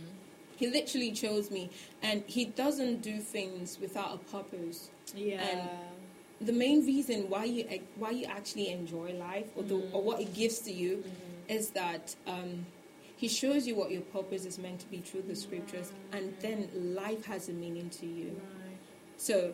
He 0.57 0.67
literally 0.67 1.11
chose 1.11 1.49
me. 1.51 1.69
And 2.01 2.23
he 2.27 2.45
doesn't 2.45 3.01
do 3.01 3.19
things 3.19 3.77
without 3.79 4.15
a 4.15 4.17
purpose. 4.35 4.89
Yeah. 5.15 5.67
The 6.41 6.53
main 6.53 6.85
reason 6.85 7.29
why 7.29 7.45
you 7.45 7.63
why 7.97 8.11
you 8.11 8.25
actually 8.25 8.69
enjoy 8.69 9.13
life 9.13 9.47
or, 9.55 9.63
the, 9.63 9.75
Mm. 9.75 9.93
or 9.93 10.01
what 10.03 10.19
it 10.21 10.33
gives 10.33 10.59
to 10.67 10.71
you 10.71 11.03
Mhm. 11.03 11.55
is 11.57 11.69
that 11.71 12.15
um, 12.27 12.65
he 13.15 13.27
shows 13.27 13.65
you 13.67 13.73
what 13.75 13.89
your 13.89 14.01
purpose 14.01 14.45
is 14.45 14.59
meant 14.59 14.79
to 14.81 14.87
be 14.87 14.97
through 14.99 15.23
the 15.23 15.35
scriptures, 15.35 15.91
and 16.11 16.35
then 16.41 16.69
life 17.03 17.25
has 17.25 17.49
a 17.49 17.53
meaning 17.53 17.89
to 18.01 18.05
you. 18.05 18.29
Right. 18.35 18.77
So, 19.17 19.53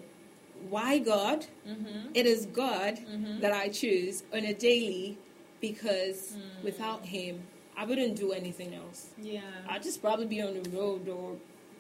why 0.70 1.00
God? 1.00 1.46
Mhm. 1.68 2.10
It 2.14 2.26
is 2.26 2.46
God 2.48 2.98
Mhm. 2.98 3.42
that 3.42 3.52
I 3.54 3.70
choose 3.70 4.24
on 4.34 4.40
a 4.46 4.54
daily 4.54 5.18
because 5.62 6.34
Mm. 6.36 6.64
without 6.64 7.06
Him, 7.06 7.44
I 7.78 7.86
wouldn't 7.86 8.16
do 8.16 8.32
anything 8.32 8.74
else. 8.74 9.08
Yeah. 9.22 9.42
I'd 9.68 9.84
just 9.84 10.02
probably 10.02 10.26
be 10.26 10.42
on 10.42 10.62
the 10.62 10.70
road 10.70 11.08
or 11.10 11.38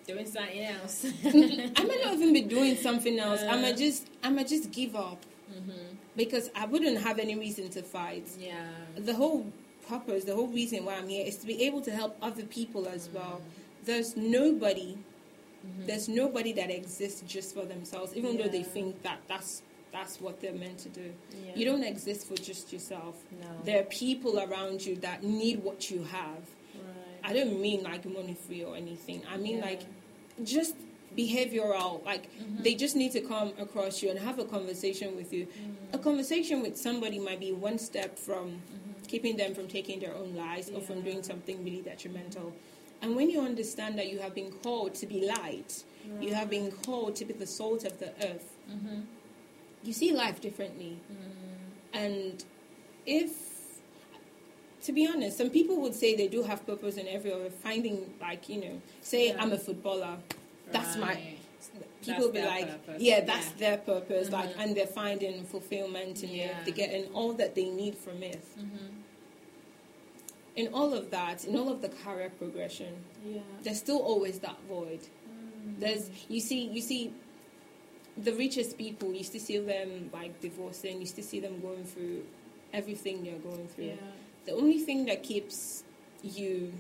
doing 0.08 0.26
something 0.26 0.60
else. 0.60 1.06
I 1.26 1.84
might 1.84 2.02
not 2.04 2.14
even 2.16 2.34
be 2.34 2.42
doing 2.42 2.76
something 2.78 3.20
else. 3.20 3.42
I 3.42 3.60
might 3.62 3.78
just 3.78 4.08
I 4.24 4.30
might 4.30 4.48
just 4.48 4.72
give 4.72 4.96
up 4.96 5.26
Mhm. 5.52 5.98
because 6.16 6.50
I 6.56 6.66
wouldn't 6.66 6.98
have 7.00 7.20
any 7.20 7.36
reason 7.36 7.70
to 7.70 7.84
fight. 7.84 8.28
Yeah. 8.40 8.70
The 8.96 9.14
whole 9.14 9.46
purpose, 9.88 10.24
the 10.24 10.34
whole 10.36 10.48
reason 10.48 10.86
why 10.86 10.96
I'm 10.96 11.08
here 11.10 11.26
is 11.26 11.36
to 11.38 11.46
be 11.48 11.64
able 11.64 11.82
to 11.82 11.92
help 11.92 12.16
other 12.22 12.44
people 12.44 12.88
as 12.88 13.10
well. 13.14 13.42
There's 13.86 14.16
nobody, 14.16 14.98
Mhm. 15.66 15.86
there's 15.88 16.08
nobody 16.10 16.52
that 16.54 16.70
exists 16.70 17.24
just 17.28 17.54
for 17.56 17.66
themselves, 17.66 18.14
even 18.16 18.38
though 18.38 18.48
they 18.50 18.64
think 18.64 19.02
that 19.04 19.20
that's 19.28 19.62
that's 19.92 20.20
what 20.20 20.42
they're 20.42 20.54
meant 20.54 20.80
to 20.80 20.90
do. 20.90 21.14
Yeah. 21.46 21.52
You 21.56 21.66
don't 21.66 21.84
exist 21.84 22.26
for 22.28 22.34
just 22.36 22.74
yourself. 22.74 23.16
No. 23.40 23.48
There 23.64 23.80
are 23.80 23.84
people 23.86 24.40
around 24.40 24.84
you 24.84 24.96
that 24.98 25.22
need 25.24 25.64
what 25.64 25.92
you 25.92 26.04
have. 26.06 26.42
Right. 26.74 27.20
I 27.24 27.32
don't 27.32 27.62
mean 27.62 27.84
like 27.84 28.04
money 28.06 28.34
free 28.34 28.64
or 28.64 28.76
anything. 28.76 29.22
I 29.30 29.38
mean 29.38 29.58
Yeah. 29.58 29.66
like 29.66 29.82
just 30.44 30.74
behavioral. 31.16 32.04
Like 32.04 32.24
Mhm. 32.40 32.64
they 32.64 32.74
just 32.74 32.96
need 32.96 33.12
to 33.12 33.22
come 33.22 33.54
across 33.60 34.02
you 34.02 34.10
and 34.10 34.18
have 34.18 34.40
a 34.40 34.46
conversation 34.46 35.16
with 35.16 35.32
you. 35.32 35.46
Mhm. 35.46 35.94
A 35.94 36.00
conversation 36.00 36.62
with 36.64 36.76
somebody 36.76 37.20
might 37.20 37.40
be 37.40 37.52
one 37.52 37.78
step 37.78 38.18
from 38.18 38.48
Mhm. 38.54 39.08
keeping 39.08 39.38
them 39.38 39.54
from 39.54 39.68
taking 39.68 40.00
their 40.00 40.16
own 40.16 40.36
lives 40.36 40.72
or 40.72 40.82
from 40.82 41.02
doing 41.04 41.22
something 41.22 41.64
really 41.64 41.84
detrimental. 41.84 42.52
And 43.04 43.18
when 43.18 43.30
you 43.30 43.42
understand 43.42 44.00
that 44.00 44.10
you 44.10 44.20
have 44.20 44.34
been 44.34 44.50
called 44.64 44.96
to 44.96 45.06
be 45.06 45.26
light, 45.28 45.84
you 46.22 46.34
have 46.34 46.50
been 46.50 46.72
called 46.72 47.16
to 47.18 47.26
be 47.26 47.34
the 47.34 47.46
salt 47.46 47.84
of 47.84 48.00
the 48.00 48.10
earth, 48.30 48.50
Mm-hmm. 48.72 49.02
you 49.84 49.92
see 49.92 50.14
life 50.14 50.40
differently. 50.40 50.98
And 51.94 52.44
if, 53.06 53.32
to 54.84 54.94
be 54.94 55.06
honest, 55.06 55.38
some 55.38 55.50
people 55.50 55.82
would 55.82 55.94
say 55.94 56.16
they 56.16 56.30
do 56.30 56.44
have 56.44 56.66
purpose 56.66 56.96
in 56.96 57.08
every 57.10 57.32
or 57.34 57.50
finding, 57.50 58.14
like, 58.22 58.48
you 58.48 58.62
know, 58.62 58.82
say 59.02 59.28
Yeah. 59.28 59.42
I'm 59.44 59.52
a 59.52 59.58
footballer. 59.60 60.18
That's 60.72 60.96
my. 60.96 61.16
People 62.06 62.32
That's 62.32 62.38
be 62.38 62.42
like, 62.42 62.86
purpose. 62.86 63.02
yeah, 63.02 63.20
that's 63.22 63.48
Yeah. 63.48 63.58
their 63.64 63.78
purpose, 63.78 64.30
like, 64.30 64.50
Mhm. 64.54 64.60
and 64.60 64.76
they're 64.78 64.88
finding 65.04 65.44
fulfillment 65.46 66.24
in 66.24 66.30
Yeah. 66.30 66.44
it. 66.60 66.66
They're 66.66 66.74
getting 66.74 67.06
all 67.14 67.34
that 67.34 67.54
they 67.56 67.66
need 67.70 67.96
from 67.98 68.24
it. 68.24 68.42
Mm-hmm. 68.58 68.93
In 70.56 70.68
all 70.74 70.94
of 70.94 71.10
that, 71.12 71.46
in 71.46 71.56
all 71.56 71.70
of 71.72 71.82
the 71.82 71.90
career 71.90 72.30
progression, 72.38 72.94
Yeah. 73.26 73.42
there's 73.64 73.80
still 73.80 74.00
always 74.00 74.40
that 74.40 74.58
void. 74.70 75.00
Mm. 75.02 75.80
There's 75.80 76.10
you 76.30 76.40
see 76.40 76.66
you 76.68 76.82
see 76.82 77.12
the 78.18 78.34
richest 78.34 78.78
people 78.78 79.12
you 79.14 79.24
still 79.24 79.42
see 79.42 79.58
them 79.58 80.10
like 80.14 80.40
divorcing, 80.42 81.00
you 81.00 81.08
still 81.08 81.24
see 81.24 81.40
them 81.40 81.60
going 81.62 81.84
through 81.86 82.24
everything 82.72 83.24
they're 83.24 83.40
going 83.40 83.68
through. 83.68 83.86
Yeah. 83.86 83.96
The 84.46 84.52
only 84.54 84.80
thing 84.80 85.06
that 85.06 85.24
keeps 85.24 85.84
you 86.22 86.72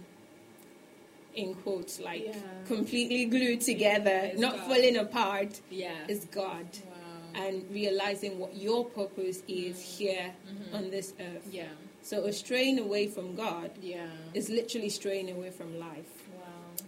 in 1.36 1.56
quotes 1.56 2.00
like 2.00 2.26
Yeah. 2.26 2.36
completely 2.68 3.26
glued 3.26 3.62
together, 3.62 4.32
not 4.38 4.56
God. 4.58 4.68
falling 4.68 4.98
apart, 4.98 5.62
Yeah. 5.72 6.06
is 6.08 6.26
God. 6.26 6.68
wow. 6.86 7.42
And 7.42 7.66
realizing 7.72 8.38
what 8.38 8.56
your 8.56 8.86
purpose 8.86 9.42
is 9.48 9.82
here 9.98 10.36
Mhm. 10.46 10.74
on 10.76 10.90
this 10.92 11.14
earth. 11.20 11.48
Yeah. 11.52 11.70
So 12.04 12.26
a 12.26 12.34
straying 12.34 12.80
away 12.80 13.08
from 13.08 13.34
God 13.36 13.72
Yeah. 13.82 14.08
is 14.34 14.50
literally 14.50 14.90
straying 14.90 15.32
away 15.32 15.50
from 15.52 15.80
life. 15.80 16.28
Wow. 16.36 16.86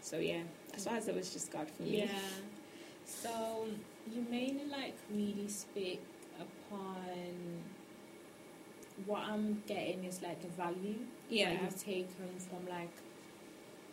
So 0.00 0.18
yeah, 0.18 0.42
as 0.74 0.84
far 0.84 0.96
as 0.96 1.06
it 1.06 1.14
was 1.14 1.32
just 1.32 1.52
God 1.52 1.68
for 1.70 1.82
me. 1.82 1.98
Yeah. 1.98 2.08
So 3.04 3.66
you 4.12 4.24
mainly 4.30 4.64
like 4.66 4.94
really 5.10 5.48
speak 5.48 6.00
upon 6.40 7.62
what 9.06 9.20
I'm 9.22 9.62
getting 9.66 10.04
is 10.04 10.22
like 10.22 10.40
the 10.40 10.48
value 10.48 10.96
Yeah. 11.28 11.52
that 11.52 11.62
you've 11.62 11.82
taken 11.84 12.08
from 12.48 12.66
like 12.68 12.90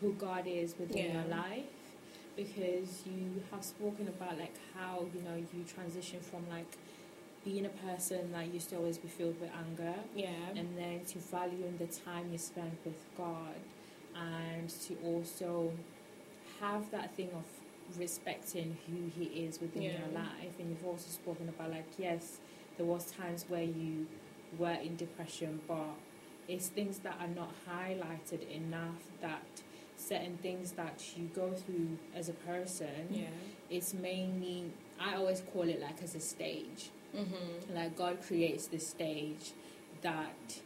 who 0.01 0.13
God 0.13 0.47
is 0.47 0.73
within 0.79 0.97
Yeah. 1.05 1.13
your 1.21 1.29
life 1.29 1.65
because 2.37 3.03
you 3.05 3.43
have 3.51 3.63
spoken 3.63 4.07
about 4.07 4.37
like 4.37 4.55
how 4.73 5.05
you 5.13 5.21
know 5.21 5.35
you 5.35 5.63
transition 5.65 6.19
from 6.21 6.47
like 6.49 6.77
being 7.45 7.65
a 7.65 7.69
person 7.69 8.31
that 8.33 8.51
used 8.53 8.69
to 8.71 8.75
always 8.75 8.97
be 8.97 9.07
filled 9.07 9.39
with 9.39 9.51
anger 9.65 9.93
Yeah. 10.15 10.29
and 10.55 10.75
then 10.77 11.05
to 11.05 11.19
valuing 11.19 11.77
the 11.77 11.85
time 11.87 12.31
you 12.31 12.37
spend 12.39 12.75
with 12.83 12.97
God 13.17 13.55
and 14.15 14.67
to 14.69 14.95
also 15.05 15.71
have 16.59 16.89
that 16.91 17.13
thing 17.15 17.29
of 17.33 17.43
respecting 17.99 18.77
who 18.87 19.09
he 19.19 19.25
is 19.45 19.61
within 19.61 19.83
Yeah. 19.83 19.99
your 19.99 20.07
life 20.09 20.59
and 20.59 20.69
you've 20.69 20.85
also 20.85 21.07
spoken 21.09 21.47
about 21.49 21.69
like 21.71 21.85
yes 21.99 22.39
there 22.77 22.85
was 22.85 23.11
times 23.11 23.45
where 23.47 23.63
you 23.63 24.07
were 24.57 24.71
in 24.83 24.95
depression 24.95 25.61
but 25.67 25.93
it's 26.47 26.67
things 26.67 26.99
that 26.99 27.15
are 27.19 27.27
not 27.27 27.51
highlighted 27.69 28.49
enough 28.49 29.03
that 29.21 29.43
certain 29.97 30.37
things 30.37 30.71
that 30.73 31.03
you 31.15 31.25
go 31.35 31.51
through 31.53 31.97
as 32.15 32.27
a 32.27 32.33
person 32.33 33.07
Yeah. 33.11 33.27
it's 33.69 33.93
mainly 33.93 34.71
i 34.99 35.15
always 35.15 35.41
call 35.53 35.69
it 35.69 35.79
like 35.79 36.01
as 36.01 36.15
a 36.15 36.19
stage 36.19 36.89
Mm-hmm. 37.15 37.75
like 37.75 37.95
God 37.97 38.17
creates 38.27 38.67
this 38.67 38.87
stage 38.89 39.51
that 40.01 40.59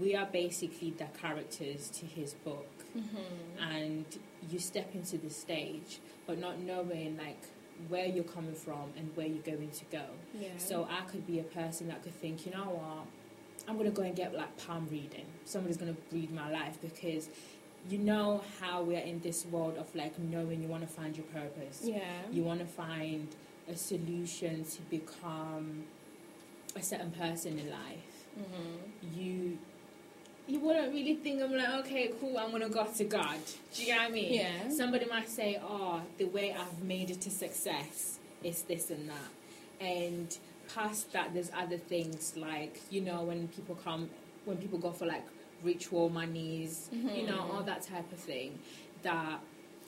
we 0.00 0.14
are 0.14 0.26
basically 0.26 0.90
the 0.90 1.06
characters 1.20 1.90
to 1.98 2.06
his 2.06 2.34
book 2.34 2.66
Mm-hmm. 2.96 3.62
and 3.62 4.04
you 4.50 4.58
step 4.58 4.94
into 4.94 5.18
the 5.18 5.28
stage 5.28 5.98
but 6.26 6.38
not 6.38 6.58
knowing 6.60 7.18
like 7.18 7.42
where 7.88 8.06
you're 8.06 8.24
coming 8.24 8.54
from 8.54 8.86
and 8.96 9.10
where 9.14 9.26
you're 9.26 9.42
going 9.56 9.70
to 9.70 9.84
go 9.92 10.04
Yeah. 10.40 10.48
so 10.56 10.88
i 10.90 11.02
could 11.10 11.26
be 11.26 11.38
a 11.38 11.44
person 11.44 11.88
that 11.88 12.02
could 12.02 12.14
think 12.14 12.46
you 12.46 12.52
know 12.52 12.64
what 12.80 13.06
i'm 13.68 13.74
to 13.84 13.94
go 14.00 14.02
and 14.02 14.16
get 14.16 14.34
like 14.34 14.56
palm 14.66 14.88
reading 14.90 15.26
somebody's 15.44 15.76
to 15.94 16.00
read 16.16 16.30
my 16.32 16.50
life 16.50 16.78
because 16.80 17.28
you 17.90 17.98
know 17.98 18.42
how 18.60 18.82
we're 18.82 18.98
in 19.12 19.20
this 19.20 19.44
world 19.46 19.76
of 19.76 19.94
like 19.94 20.18
knowing 20.18 20.62
you 20.62 20.68
want 20.68 20.82
to 20.82 20.92
find 21.00 21.14
your 21.16 21.26
purpose 21.26 21.82
yeah. 21.84 22.00
you 22.32 22.42
want 22.42 22.58
to 22.58 22.66
find 22.66 23.28
a 23.70 23.76
solution 23.76 24.64
to 24.64 24.82
become 24.82 25.84
a 26.76 26.82
certain 26.82 27.10
person 27.10 27.58
in 27.58 27.70
life. 27.70 28.14
Mm-hmm. 28.38 29.20
you 29.20 29.58
you 30.46 30.60
wouldn't 30.60 30.92
really 30.92 31.16
think 31.16 31.42
I'm 31.42 31.56
like 31.56 31.74
okay 31.80 32.12
cool 32.20 32.38
I'm 32.38 32.50
gonna 32.52 32.68
go 32.68 32.84
to 32.84 33.04
God. 33.04 33.38
Do 33.74 33.82
you 33.82 33.92
know 33.94 33.98
what 34.02 34.08
I 34.08 34.12
mean? 34.12 34.32
Yeah. 34.32 34.68
somebody 34.70 35.06
might 35.06 35.28
say 35.28 35.60
oh 35.62 36.02
the 36.18 36.26
way 36.26 36.54
I've 36.58 36.82
made 36.82 37.10
it 37.10 37.20
to 37.22 37.30
success 37.30 38.18
is 38.42 38.62
this 38.62 38.90
and 38.90 39.08
that. 39.08 39.84
And 39.84 40.36
past 40.72 41.12
that 41.12 41.34
there's 41.34 41.50
other 41.56 41.78
things 41.78 42.34
like 42.36 42.80
you 42.90 43.00
know 43.00 43.22
when 43.22 43.48
people 43.48 43.74
come 43.74 44.08
when 44.44 44.56
people 44.58 44.78
go 44.78 44.92
for 44.92 45.06
like 45.06 45.24
ritual 45.62 46.08
monies 46.08 46.88
you 46.92 47.26
know 47.26 47.40
all 47.52 47.62
that 47.62 47.82
type 47.82 48.10
of 48.12 48.18
thing 48.18 48.58
that 49.02 49.40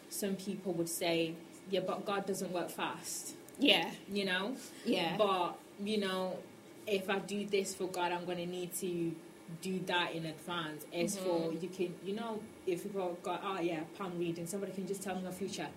some 0.08 0.34
people 0.34 0.72
would 0.72 0.88
say 0.88 1.34
yeah 1.70 1.80
but 1.86 2.04
God 2.04 2.26
doesn't 2.26 2.50
work 2.52 2.70
fast 2.70 3.34
Yeah. 3.60 3.90
you 4.12 4.24
know 4.24 4.54
Yeah. 4.84 5.16
but 5.16 5.56
you 5.84 5.98
know 5.98 6.38
if 6.86 7.08
i 7.10 7.18
do 7.18 7.44
this 7.46 7.74
for 7.74 7.86
god 7.88 8.10
i'm 8.12 8.24
going 8.24 8.38
to 8.38 8.46
need 8.46 8.72
to 8.76 9.14
do 9.62 9.78
that 9.86 10.14
in 10.14 10.26
advance 10.26 10.84
as 10.94 11.16
for 11.18 11.50
Mhm. 11.50 11.62
you 11.62 11.68
can 11.68 11.94
you 12.04 12.14
know 12.14 12.40
if 12.66 12.82
people 12.84 13.18
go 13.22 13.38
oh 13.42 13.60
yeah 13.60 13.80
palm 13.98 14.18
reading 14.18 14.46
somebody 14.46 14.72
can 14.72 14.86
just 14.86 15.02
tell 15.02 15.14
me 15.16 15.22
your 15.22 15.32
future 15.32 15.68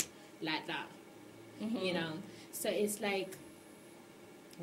like 0.41 0.65
that 0.67 0.88
Mhm. 1.62 1.86
you 1.86 1.93
know 1.93 2.13
so 2.52 2.69
it's 2.69 3.00
like 3.02 3.36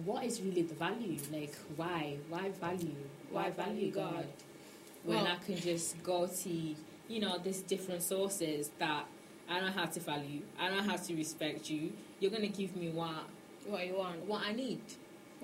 what 0.04 0.24
is 0.24 0.40
really 0.40 0.62
the 0.62 0.74
value 0.74 1.18
like 1.33 1.54
why 1.76 2.16
why 2.28 2.48
value 2.61 2.94
why, 3.30 3.44
Why 3.44 3.50
value 3.50 3.74
value 3.74 3.90
god, 3.90 4.12
God? 4.14 4.26
when 5.04 5.16
Well- 5.16 5.26
i 5.26 5.37
can 5.37 5.56
just 5.56 6.02
go 6.02 6.26
to 6.26 6.50
you 7.09 7.20
know 7.20 7.38
these 7.38 7.61
different 7.62 8.02
sources 8.02 8.70
that 8.78 9.04
i 9.48 9.59
don't 9.61 9.72
have 9.72 9.92
to 9.94 10.00
value 10.00 10.42
i 10.59 10.68
don't 10.68 10.85
have 10.88 11.04
to 11.09 11.14
respect 11.16 11.68
you 11.70 11.92
you're 12.20 12.30
going 12.30 12.42
to 12.52 12.56
give 12.62 12.76
me 12.76 12.88
what 12.90 13.24
What 13.66 13.87
you 13.87 13.96
want? 13.96 14.24
what 14.26 14.42
i 14.46 14.52
need 14.52 14.80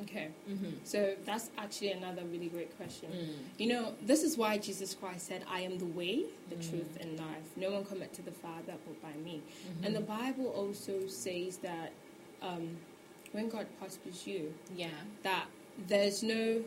Okay. 0.03 0.29
mm-hmm. 0.47 0.73
So 0.85 1.15
that's 1.25 1.49
actually 1.57 1.93
another 1.93 2.23
really 2.31 2.49
great 2.49 2.77
question. 2.77 3.09
Mm. 3.11 3.29
You 3.57 3.69
know, 3.73 3.95
this 4.03 4.23
is 4.25 4.37
why 4.37 4.59
Jesus 4.59 4.93
Christ 4.95 5.27
said, 5.27 5.43
"I 5.51 5.61
am 5.61 5.79
the 5.79 5.87
way, 5.87 6.25
the 6.51 6.57
Mm. 6.57 6.69
truth, 6.71 6.99
and 7.01 7.19
life. 7.19 7.49
No 7.57 7.71
one 7.71 7.83
cometh 7.87 8.13
to 8.19 8.23
the 8.31 8.37
Father 8.45 8.75
but 8.87 8.97
by 9.01 9.15
me." 9.25 9.37
Mm-hmm. 9.41 9.85
And 9.85 9.97
the 9.97 10.03
Bible 10.19 10.49
also 10.49 11.07
says 11.09 11.57
that 11.69 11.89
um, 12.43 12.77
when 13.33 13.49
God 13.49 13.67
prospers 13.81 14.27
you, 14.27 14.53
Yeah. 14.77 14.91
that 15.23 15.47
there's 15.89 16.23
no, 16.23 16.61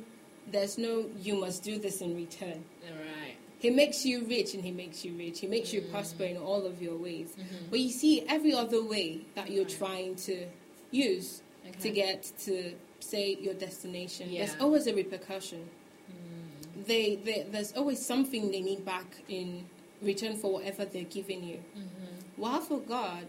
there's 0.51 0.79
no, 0.79 1.05
you 1.21 1.35
must 1.35 1.61
do 1.61 1.77
this 1.77 2.01
in 2.01 2.15
return. 2.15 2.63
All 2.87 2.97
right. 2.97 3.18
He 3.59 3.69
makes 3.69 4.05
you 4.05 4.25
rich, 4.25 4.53
and 4.53 4.63
He 4.63 4.71
makes 4.71 5.03
you 5.05 5.13
rich. 5.17 5.39
He 5.41 5.47
makes 5.47 5.73
you 5.73 5.81
Mm. 5.81 5.91
prosper 5.91 6.23
in 6.23 6.37
all 6.37 6.65
of 6.65 6.81
your 6.81 6.97
ways. 6.97 7.29
Mm-hmm. 7.31 7.65
But 7.69 7.79
you 7.79 7.89
see, 7.89 8.21
every 8.27 8.53
other 8.53 8.81
way 8.83 9.21
that 9.35 9.51
you're 9.51 9.65
trying 9.65 10.15
to 10.27 10.45
use 10.91 11.41
Okay. 11.67 11.79
to 11.81 11.89
get 11.89 12.31
to 12.45 12.73
say 13.01 13.37
your 13.39 13.53
destination, 13.53 14.31
there's 14.33 14.55
always 14.59 14.87
a 14.87 14.93
repercussion. 14.93 15.69
Mm. 16.09 16.85
They, 16.85 17.15
they, 17.17 17.45
there's 17.51 17.73
always 17.73 18.03
something 18.05 18.49
they 18.51 18.61
need 18.61 18.85
back 18.85 19.05
in 19.27 19.65
return 20.01 20.37
for 20.37 20.53
whatever 20.53 20.85
they're 20.85 21.03
giving 21.03 21.43
you. 21.43 21.57
Mm-hmm. 21.77 22.41
While 22.41 22.61
for 22.61 22.79
God, 22.79 23.25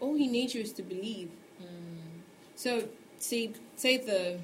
all 0.00 0.14
He 0.14 0.28
needs 0.28 0.54
you 0.54 0.62
is 0.62 0.72
to 0.74 0.82
believe. 0.82 1.30
Mm. 1.60 1.66
So, 2.54 2.88
say, 3.18 3.50
say 3.76 3.96
the, 3.98 4.38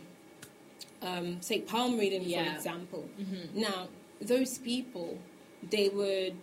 um, 1.06 1.40
say 1.40 1.60
palm 1.60 1.96
reading 1.98 2.22
for 2.24 2.54
example. 2.56 3.08
Mm-hmm. 3.20 3.60
Now, 3.60 3.88
those 4.20 4.58
people, 4.58 5.18
they 5.70 5.88
would, 5.88 6.36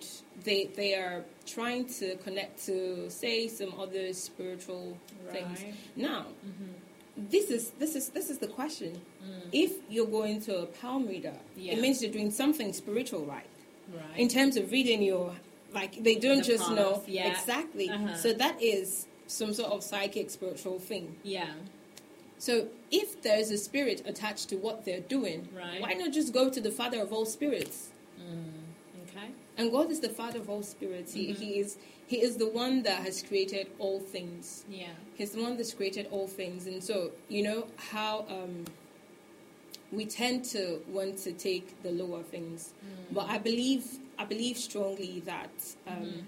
they, 0.43 0.65
they 0.75 0.95
are 0.95 1.23
trying 1.45 1.85
to 1.99 2.15
connect 2.17 2.65
to, 2.65 3.09
say, 3.09 3.47
some 3.47 3.73
other 3.79 4.13
spiritual 4.13 4.97
things. 5.31 5.63
Now, 5.95 6.25
Mm-hmm. 6.45 7.27
this 7.29 7.49
is 7.49 7.71
this 7.79 7.95
is 7.95 8.09
this 8.09 8.29
is 8.29 8.39
the 8.39 8.47
question. 8.47 8.91
Mm. 9.23 9.47
If 9.53 9.71
you're 9.89 10.05
going 10.19 10.41
to 10.41 10.53
a 10.63 10.65
palm 10.65 11.07
reader, 11.07 11.33
Yeah. 11.55 11.73
it 11.73 11.79
means 11.81 12.01
you're 12.03 12.11
doing 12.11 12.29
something 12.31 12.73
spiritual, 12.73 13.23
right? 13.25 13.47
Right. 13.93 14.17
In 14.19 14.27
terms 14.27 14.57
of 14.57 14.69
reading 14.71 15.01
your, 15.01 15.33
like 15.73 16.03
they 16.03 16.15
don't 16.15 16.43
The 16.45 16.51
just 16.53 16.69
know 16.71 17.03
yeah. 17.07 17.31
exactly. 17.31 17.89
Uh-huh. 17.89 18.15
So 18.17 18.33
that 18.33 18.61
is 18.61 19.07
some 19.27 19.53
sort 19.53 19.71
of 19.71 19.81
psychic 19.83 20.29
spiritual 20.29 20.77
thing. 20.79 21.15
yeah. 21.23 21.51
So 22.45 22.67
if 22.91 23.23
there's 23.23 23.49
a 23.49 23.57
spirit 23.57 24.03
attached 24.05 24.49
to 24.49 24.55
what 24.55 24.85
they're 24.85 24.99
doing, 25.17 25.49
Right. 25.51 25.81
why 25.81 25.93
not 25.93 26.11
just 26.13 26.31
go 26.31 26.47
to 26.51 26.61
the 26.61 26.69
Father 26.69 27.01
of 27.01 27.11
all 27.11 27.25
spirits? 27.25 27.89
Mm. 28.21 29.09
Okay. 29.09 29.29
And 29.57 29.71
God 29.71 29.89
is 29.89 29.99
the 29.99 30.09
Father 30.09 30.37
of 30.41 30.47
all 30.47 30.61
spirits. 30.61 31.13
He, 31.13 31.29
Mhm. 31.29 31.37
he 31.37 31.59
is 31.59 31.77
He 32.07 32.21
is 32.21 32.37
the 32.37 32.47
one 32.47 32.83
that 32.83 33.01
has 33.01 33.23
created 33.23 33.65
all 33.79 33.99
things. 33.99 34.63
Yeah. 34.69 34.93
He's 35.15 35.31
the 35.31 35.41
one 35.41 35.57
that's 35.57 35.73
created 35.73 36.05
all 36.11 36.27
things. 36.27 36.67
And 36.67 36.83
so, 36.83 37.13
you 37.29 37.41
know 37.41 37.65
how 37.77 38.27
um, 38.29 38.65
we 39.91 40.05
tend 40.05 40.45
to 40.55 40.83
want 40.87 41.17
to 41.25 41.31
take 41.31 41.81
the 41.81 41.89
lower 41.89 42.21
things. 42.21 42.75
But 43.11 43.25
I 43.27 43.39
believe 43.39 43.83
I 44.19 44.25
believe 44.25 44.57
strongly 44.59 45.19
that 45.21 45.55
um, 45.87 46.27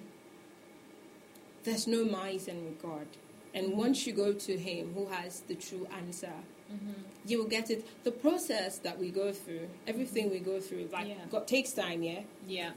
there's 1.63 1.85
no 1.85 2.03
miser 2.05 2.55
with 2.55 2.81
God. 2.81 3.05
And 3.53 3.67
mm-hmm. 3.67 3.77
once 3.77 4.05
you 4.05 4.13
go 4.13 4.33
to 4.33 4.57
Him, 4.57 4.93
who 4.93 5.07
has 5.07 5.41
the 5.41 5.55
true 5.55 5.87
answer, 5.97 6.33
mm-hmm. 6.71 7.01
you 7.25 7.39
will 7.39 7.49
get 7.49 7.69
it. 7.69 7.87
The 8.03 8.11
process 8.11 8.79
that 8.79 8.99
we 8.99 9.09
go 9.09 9.31
through, 9.31 9.67
everything 9.87 10.25
mm-hmm. 10.25 10.33
we 10.33 10.39
go 10.39 10.59
through, 10.59 10.89
like 10.91 11.07
Yeah. 11.07 11.15
God 11.29 11.47
takes 11.47 11.71
time. 11.71 12.03
Yeah, 12.03 12.21
Yeah. 12.47 12.71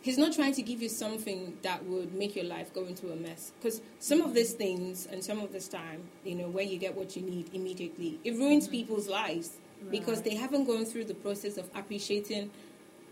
He's 0.00 0.16
not 0.16 0.32
trying 0.32 0.54
to 0.54 0.62
give 0.62 0.80
you 0.80 0.88
something 0.88 1.58
that 1.62 1.84
would 1.84 2.14
make 2.14 2.36
your 2.36 2.44
life 2.44 2.72
go 2.72 2.84
into 2.84 3.12
a 3.12 3.16
mess. 3.16 3.52
Because 3.58 3.82
some 3.98 4.20
of 4.20 4.32
these 4.32 4.52
things 4.52 5.06
and 5.06 5.22
some 5.22 5.40
of 5.40 5.52
this 5.52 5.66
time, 5.66 6.02
you 6.24 6.36
know, 6.36 6.48
where 6.48 6.64
you 6.64 6.78
get 6.78 6.96
what 6.96 7.16
you 7.16 7.22
need 7.22 7.52
immediately, 7.52 8.20
it 8.22 8.34
ruins 8.34 8.68
people's 8.68 9.08
lives 9.08 9.58
because 9.90 10.22
they 10.22 10.34
haven't 10.34 10.64
gone 10.64 10.84
through 10.84 11.04
the 11.04 11.14
process 11.14 11.56
of 11.56 11.68
appreciating 11.74 12.50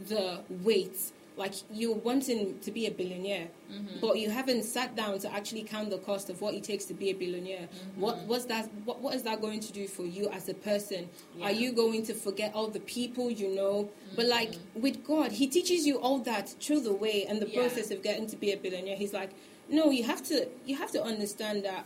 the 0.09 0.41
weight. 0.49 0.97
Like 1.37 1.53
you're 1.71 1.95
wanting 1.95 2.59
to 2.61 2.71
be 2.71 2.87
a 2.87 2.91
billionaire, 2.91 3.49
mm-hmm. 3.71 4.01
but 4.01 4.19
you 4.19 4.31
haven't 4.31 4.63
sat 4.65 4.97
down 4.97 5.19
to 5.19 5.33
actually 5.33 5.65
count 5.65 5.91
the 5.91 5.99
cost 5.99 6.31
of 6.31 6.41
what 6.41 6.55
it 6.55 6.65
takes 6.65 6.87
to 6.87 6.95
be 6.95 7.11
a 7.11 7.13
billionaire. 7.13 7.69
Mm-hmm. 7.69 8.01
What 8.01 8.19
what's 8.21 8.47
that? 8.47 8.71
What, 8.87 9.01
what 9.01 9.15
is 9.15 9.23
that 9.25 9.43
going 9.43 9.61
to 9.61 9.73
do 9.73 9.87
for 9.87 10.05
you 10.05 10.29
as 10.31 10.49
a 10.49 10.55
person? 10.55 11.11
Are 11.43 11.53
you 11.53 11.73
going 11.73 12.05
to 12.07 12.15
forget 12.15 12.55
all 12.55 12.69
the 12.69 12.81
people 12.81 13.31
you 13.31 13.55
know? 13.55 13.91
But 14.15 14.27
like 14.27 14.53
mm-hmm. 14.53 14.81
with 14.81 15.05
God, 15.05 15.33
He 15.33 15.47
teaches 15.47 15.87
you 15.87 15.99
all 15.99 16.21
that 16.21 16.49
through 16.61 16.81
the 16.81 16.95
way 16.95 17.27
and 17.29 17.41
the 17.41 17.49
Yeah. 17.49 17.61
process 17.61 17.91
of 17.91 18.03
getting 18.03 18.27
to 18.29 18.37
be 18.37 18.53
a 18.53 18.57
billionaire. 18.57 18.97
He's 18.97 19.13
like, 19.13 19.31
no, 19.69 19.91
you 19.91 20.05
have 20.05 20.23
to 20.29 20.49
you 20.65 20.77
have 20.77 20.91
to 20.93 21.03
understand 21.03 21.65
that 21.65 21.85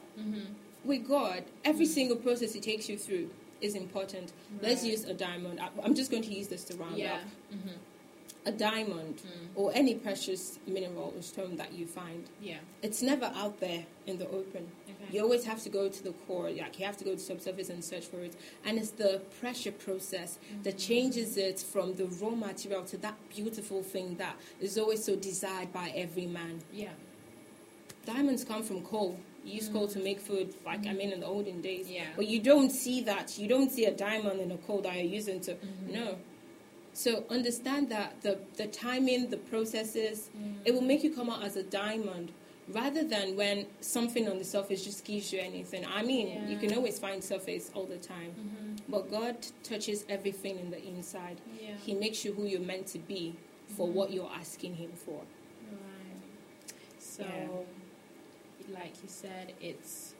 with 0.85 1.07
God, 1.09 1.45
every 1.65 1.87
single 1.87 2.17
process 2.17 2.53
He 2.53 2.61
takes 2.61 2.89
you 2.89 2.97
through 2.97 3.31
is 3.61 3.75
important. 3.75 4.33
Let's 4.63 4.85
use 4.85 5.05
a 5.05 5.15
diamond. 5.15 5.61
I, 5.61 5.69
I'm 5.85 5.95
just 5.95 6.11
going 6.11 6.23
to 6.23 6.33
use 6.33 6.49
this 6.49 6.65
to 6.65 6.77
round 6.77 6.97
Yeah. 6.97 7.15
up. 7.15 7.21
A 8.47 8.53
diamond 8.53 9.17
mm. 9.17 9.49
or 9.55 9.71
any 9.75 9.95
precious 9.95 10.59
mineral 10.67 11.13
or 11.15 11.23
stone 11.23 11.57
that 11.57 11.75
you 11.75 11.87
find, 11.87 12.25
Yeah. 12.41 12.57
it's 12.81 13.03
never 13.03 13.27
out 13.35 13.61
there 13.61 13.85
in 14.07 14.17
the 14.19 14.27
open. 14.29 14.67
Okay. 14.89 15.13
You 15.15 15.23
always 15.23 15.45
have 15.45 15.63
to 15.65 15.69
go 15.69 15.91
to 15.91 16.03
the 16.03 16.13
core, 16.27 16.51
like 16.51 16.79
you 16.79 16.87
have 16.87 16.97
to 16.99 17.05
go 17.05 17.13
to 17.13 17.19
subsurface 17.21 17.69
and 17.69 17.85
search 17.85 18.07
for 18.07 18.21
it. 18.21 18.35
And 18.65 18.79
it's 18.79 18.93
the 18.93 19.21
pressure 19.41 19.73
process 19.73 20.39
that 20.63 20.77
mm. 20.77 20.87
changes 20.87 21.37
it 21.37 21.61
from 21.61 21.95
the 21.97 22.07
raw 22.07 22.31
material 22.31 22.85
to 22.85 22.97
that 22.99 23.17
beautiful 23.29 23.83
thing 23.83 24.17
that 24.17 24.37
is 24.59 24.79
always 24.79 25.05
so 25.05 25.17
desired 25.17 25.71
by 25.73 25.93
every 25.95 26.27
man. 26.27 26.63
Yeah. 26.73 26.93
Diamonds 28.07 28.45
come 28.45 28.63
from 28.63 28.81
coal. 28.83 29.21
You 29.45 29.55
use 29.55 29.69
coal 29.69 29.87
mm. 29.87 29.93
to 29.93 29.99
make 30.01 30.21
food, 30.21 30.55
like 30.65 30.87
I 30.87 30.93
mean 30.95 31.13
in 31.13 31.21
the 31.21 31.27
olden 31.27 31.61
days. 31.61 31.91
Yeah. 31.91 32.05
But 32.17 32.27
you 32.27 32.41
don't 32.41 32.71
see 32.71 33.03
that. 33.03 33.39
You 33.39 33.49
don't 33.49 33.71
see 33.71 33.85
a 33.85 33.93
diamond 33.93 34.41
in 34.41 34.51
a 34.51 34.57
coal 34.59 34.81
that 34.83 34.95
you're 34.95 35.05
using 35.05 35.41
to. 35.43 35.53
Mm-hmm. 35.53 35.93
No. 35.93 36.17
So 36.93 37.25
understand 37.31 37.89
that 37.91 38.21
the 38.23 38.39
the 38.57 38.67
timing, 38.67 39.31
the 39.31 39.37
processes, 39.37 40.29
mm. 40.37 40.57
it 40.65 40.75
will 40.75 40.83
make 40.83 41.03
you 41.05 41.15
come 41.15 41.31
out 41.31 41.45
as 41.45 41.57
a 41.57 41.63
diamond, 41.63 42.33
rather 42.69 43.05
than 43.05 43.37
when 43.37 43.67
something 43.81 44.29
on 44.29 44.39
the 44.39 44.45
surface 44.45 44.85
just 44.85 45.05
gives 45.05 45.33
you 45.33 45.41
anything. 45.41 45.85
I 45.87 46.03
mean, 46.03 46.49
you 46.49 46.59
can 46.59 46.73
always 46.75 46.99
find 46.99 47.23
surface 47.23 47.71
all 47.75 47.85
the 47.85 47.97
time, 47.97 48.33
mm-hmm. 48.33 48.75
but 48.89 49.11
God 49.11 49.37
touches 49.63 50.05
everything 50.09 50.59
in 50.59 50.71
the 50.71 50.85
inside. 50.85 51.41
Yeah. 51.61 51.75
He 51.85 51.95
makes 51.95 52.25
you 52.25 52.33
who 52.33 52.45
you're 52.45 52.61
meant 52.61 52.87
to 52.89 52.99
be 52.99 53.37
for 53.77 53.87
mm-hmm. 53.87 53.97
what 53.97 54.13
you're 54.13 54.31
asking 54.35 54.75
Him 54.75 54.93
for. 54.93 55.21
Right. 55.71 56.73
So, 56.99 57.25
Yeah. 57.25 58.79
like 58.79 58.95
you 59.03 59.09
said, 59.09 59.55
it's 59.61 60.15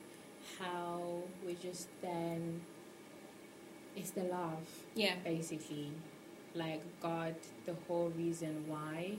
how 0.59 1.23
we 1.45 1.55
just 1.55 1.89
then. 2.01 2.61
It's 3.97 4.11
the 4.11 4.23
love, 4.23 4.65
Yeah. 4.95 5.17
basically. 5.25 5.91
Like 6.55 6.83
God, 7.01 7.35
the 7.67 7.75
whole 7.87 8.11
reason 8.17 8.65
why 8.67 9.13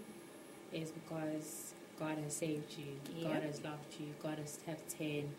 is 0.73 0.91
because 0.91 1.73
God 1.99 2.17
has 2.23 2.35
saved 2.35 2.75
you. 2.77 3.23
God 3.23 3.43
has 3.43 3.61
loved 3.63 3.99
you. 3.99 4.07
God 4.21 4.37
has 4.39 4.51
stepped 4.53 4.95
in 4.99 5.29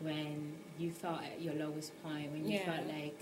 when 0.00 0.54
you 0.78 0.90
felt 0.90 1.22
at 1.22 1.40
your 1.42 1.54
lowest 1.54 1.92
point, 2.02 2.30
when 2.32 2.44
you 2.46 2.58
Yeah. 2.58 2.64
felt 2.76 2.86
like, 2.88 3.18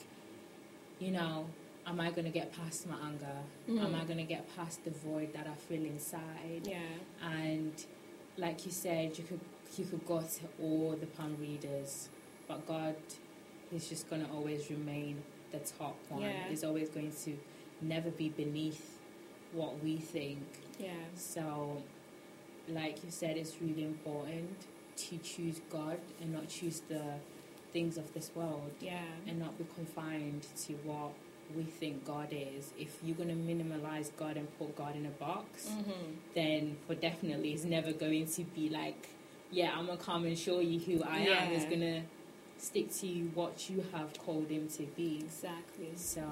you 0.98 1.10
know, 1.10 1.46
am 1.86 2.00
I 2.00 2.10
going 2.10 2.24
to 2.24 2.30
get 2.30 2.52
past 2.52 2.86
my 2.86 2.96
anger? 3.02 3.36
Am 3.68 3.94
I 3.94 4.00
Mhm. 4.00 4.06
going 4.06 4.18
to 4.18 4.24
get 4.24 4.54
past 4.56 4.84
the 4.84 4.90
void 4.90 5.32
that 5.32 5.46
I 5.46 5.54
feel 5.54 5.84
inside? 5.84 6.66
Yeah. 6.66 6.80
and 7.22 7.74
like 8.36 8.64
you 8.64 8.70
said 8.70 9.18
you 9.18 9.24
could 9.24 9.40
you 9.76 9.84
could 9.84 10.06
go 10.06 10.20
to 10.20 10.44
all 10.62 10.94
the 11.00 11.06
palm 11.06 11.36
readers 11.40 12.08
but 12.46 12.64
god 12.64 12.94
is 13.74 13.88
just 13.88 14.08
going 14.08 14.24
to 14.24 14.30
always 14.32 14.70
remain 14.70 15.20
the 15.50 15.58
top 15.58 15.96
one 16.08 16.22
Yeah. 16.22 16.46
is 16.48 16.62
always 16.62 16.88
going 16.90 17.10
to 17.24 17.36
never 17.80 18.10
be 18.10 18.28
beneath 18.28 18.98
what 19.52 19.82
we 19.82 19.96
think 19.96 20.40
Yeah. 20.78 20.90
so 21.14 21.82
like 22.68 23.02
you 23.04 23.10
said 23.10 23.36
it's 23.36 23.54
really 23.60 23.84
important 23.84 24.50
to 24.96 25.16
choose 25.18 25.60
god 25.70 25.98
and 26.20 26.32
not 26.32 26.48
choose 26.48 26.80
the 26.88 27.02
things 27.72 27.96
of 27.96 28.12
this 28.14 28.30
world 28.34 28.70
Yeah. 28.80 29.00
and 29.26 29.38
not 29.38 29.56
be 29.58 29.64
confined 29.74 30.46
to 30.66 30.72
what 30.84 31.12
we 31.56 31.62
think 31.64 32.04
god 32.04 32.28
is 32.30 32.72
if 32.78 32.98
you're 33.02 33.16
going 33.16 33.30
to 33.30 33.34
minimalize 33.34 34.10
god 34.18 34.36
and 34.36 34.46
put 34.58 34.76
god 34.76 34.96
in 34.96 35.06
a 35.06 35.10
box 35.10 35.68
Mm-hmm. 35.68 36.12
then 36.34 36.76
for 36.86 36.94
definitely 36.94 37.52
it's 37.52 37.64
never 37.64 37.92
going 37.92 38.26
to 38.26 38.42
be 38.44 38.68
like, 38.68 39.08
yeah, 39.50 39.72
I'm 39.74 39.86
gonna 39.86 39.96
come 39.98 40.26
and 40.26 40.36
show 40.38 40.60
you 40.60 40.78
who 40.78 41.02
I 41.02 41.20
am. 41.20 41.52
It's 41.52 41.64
gonna 41.64 42.02
stick 42.58 42.92
to 42.96 43.06
what 43.34 43.70
you 43.70 43.82
have 43.94 44.12
called 44.18 44.50
him 44.50 44.68
to 44.76 44.82
be. 44.94 45.20
Exactly. 45.24 45.92
So 45.96 46.22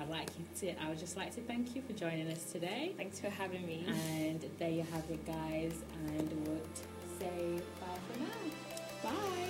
I'd 0.00 0.08
like 0.08 0.28
you 0.38 0.44
to, 0.60 0.82
I 0.82 0.88
would 0.88 0.98
just 0.98 1.16
like 1.16 1.34
to 1.34 1.40
thank 1.42 1.74
you 1.74 1.82
for 1.82 1.92
joining 1.92 2.28
us 2.30 2.44
today. 2.50 2.94
Thanks 2.96 3.20
for 3.20 3.30
having 3.30 3.66
me. 3.66 3.84
And 3.88 4.44
there 4.58 4.70
you 4.70 4.84
have 4.92 5.04
it, 5.10 5.24
guys. 5.26 5.74
And 6.06 6.48
would 6.48 6.66
say 7.18 7.60
bye 7.80 7.98
for 8.12 8.20
now. 8.20 9.10
Bye. 9.10 9.41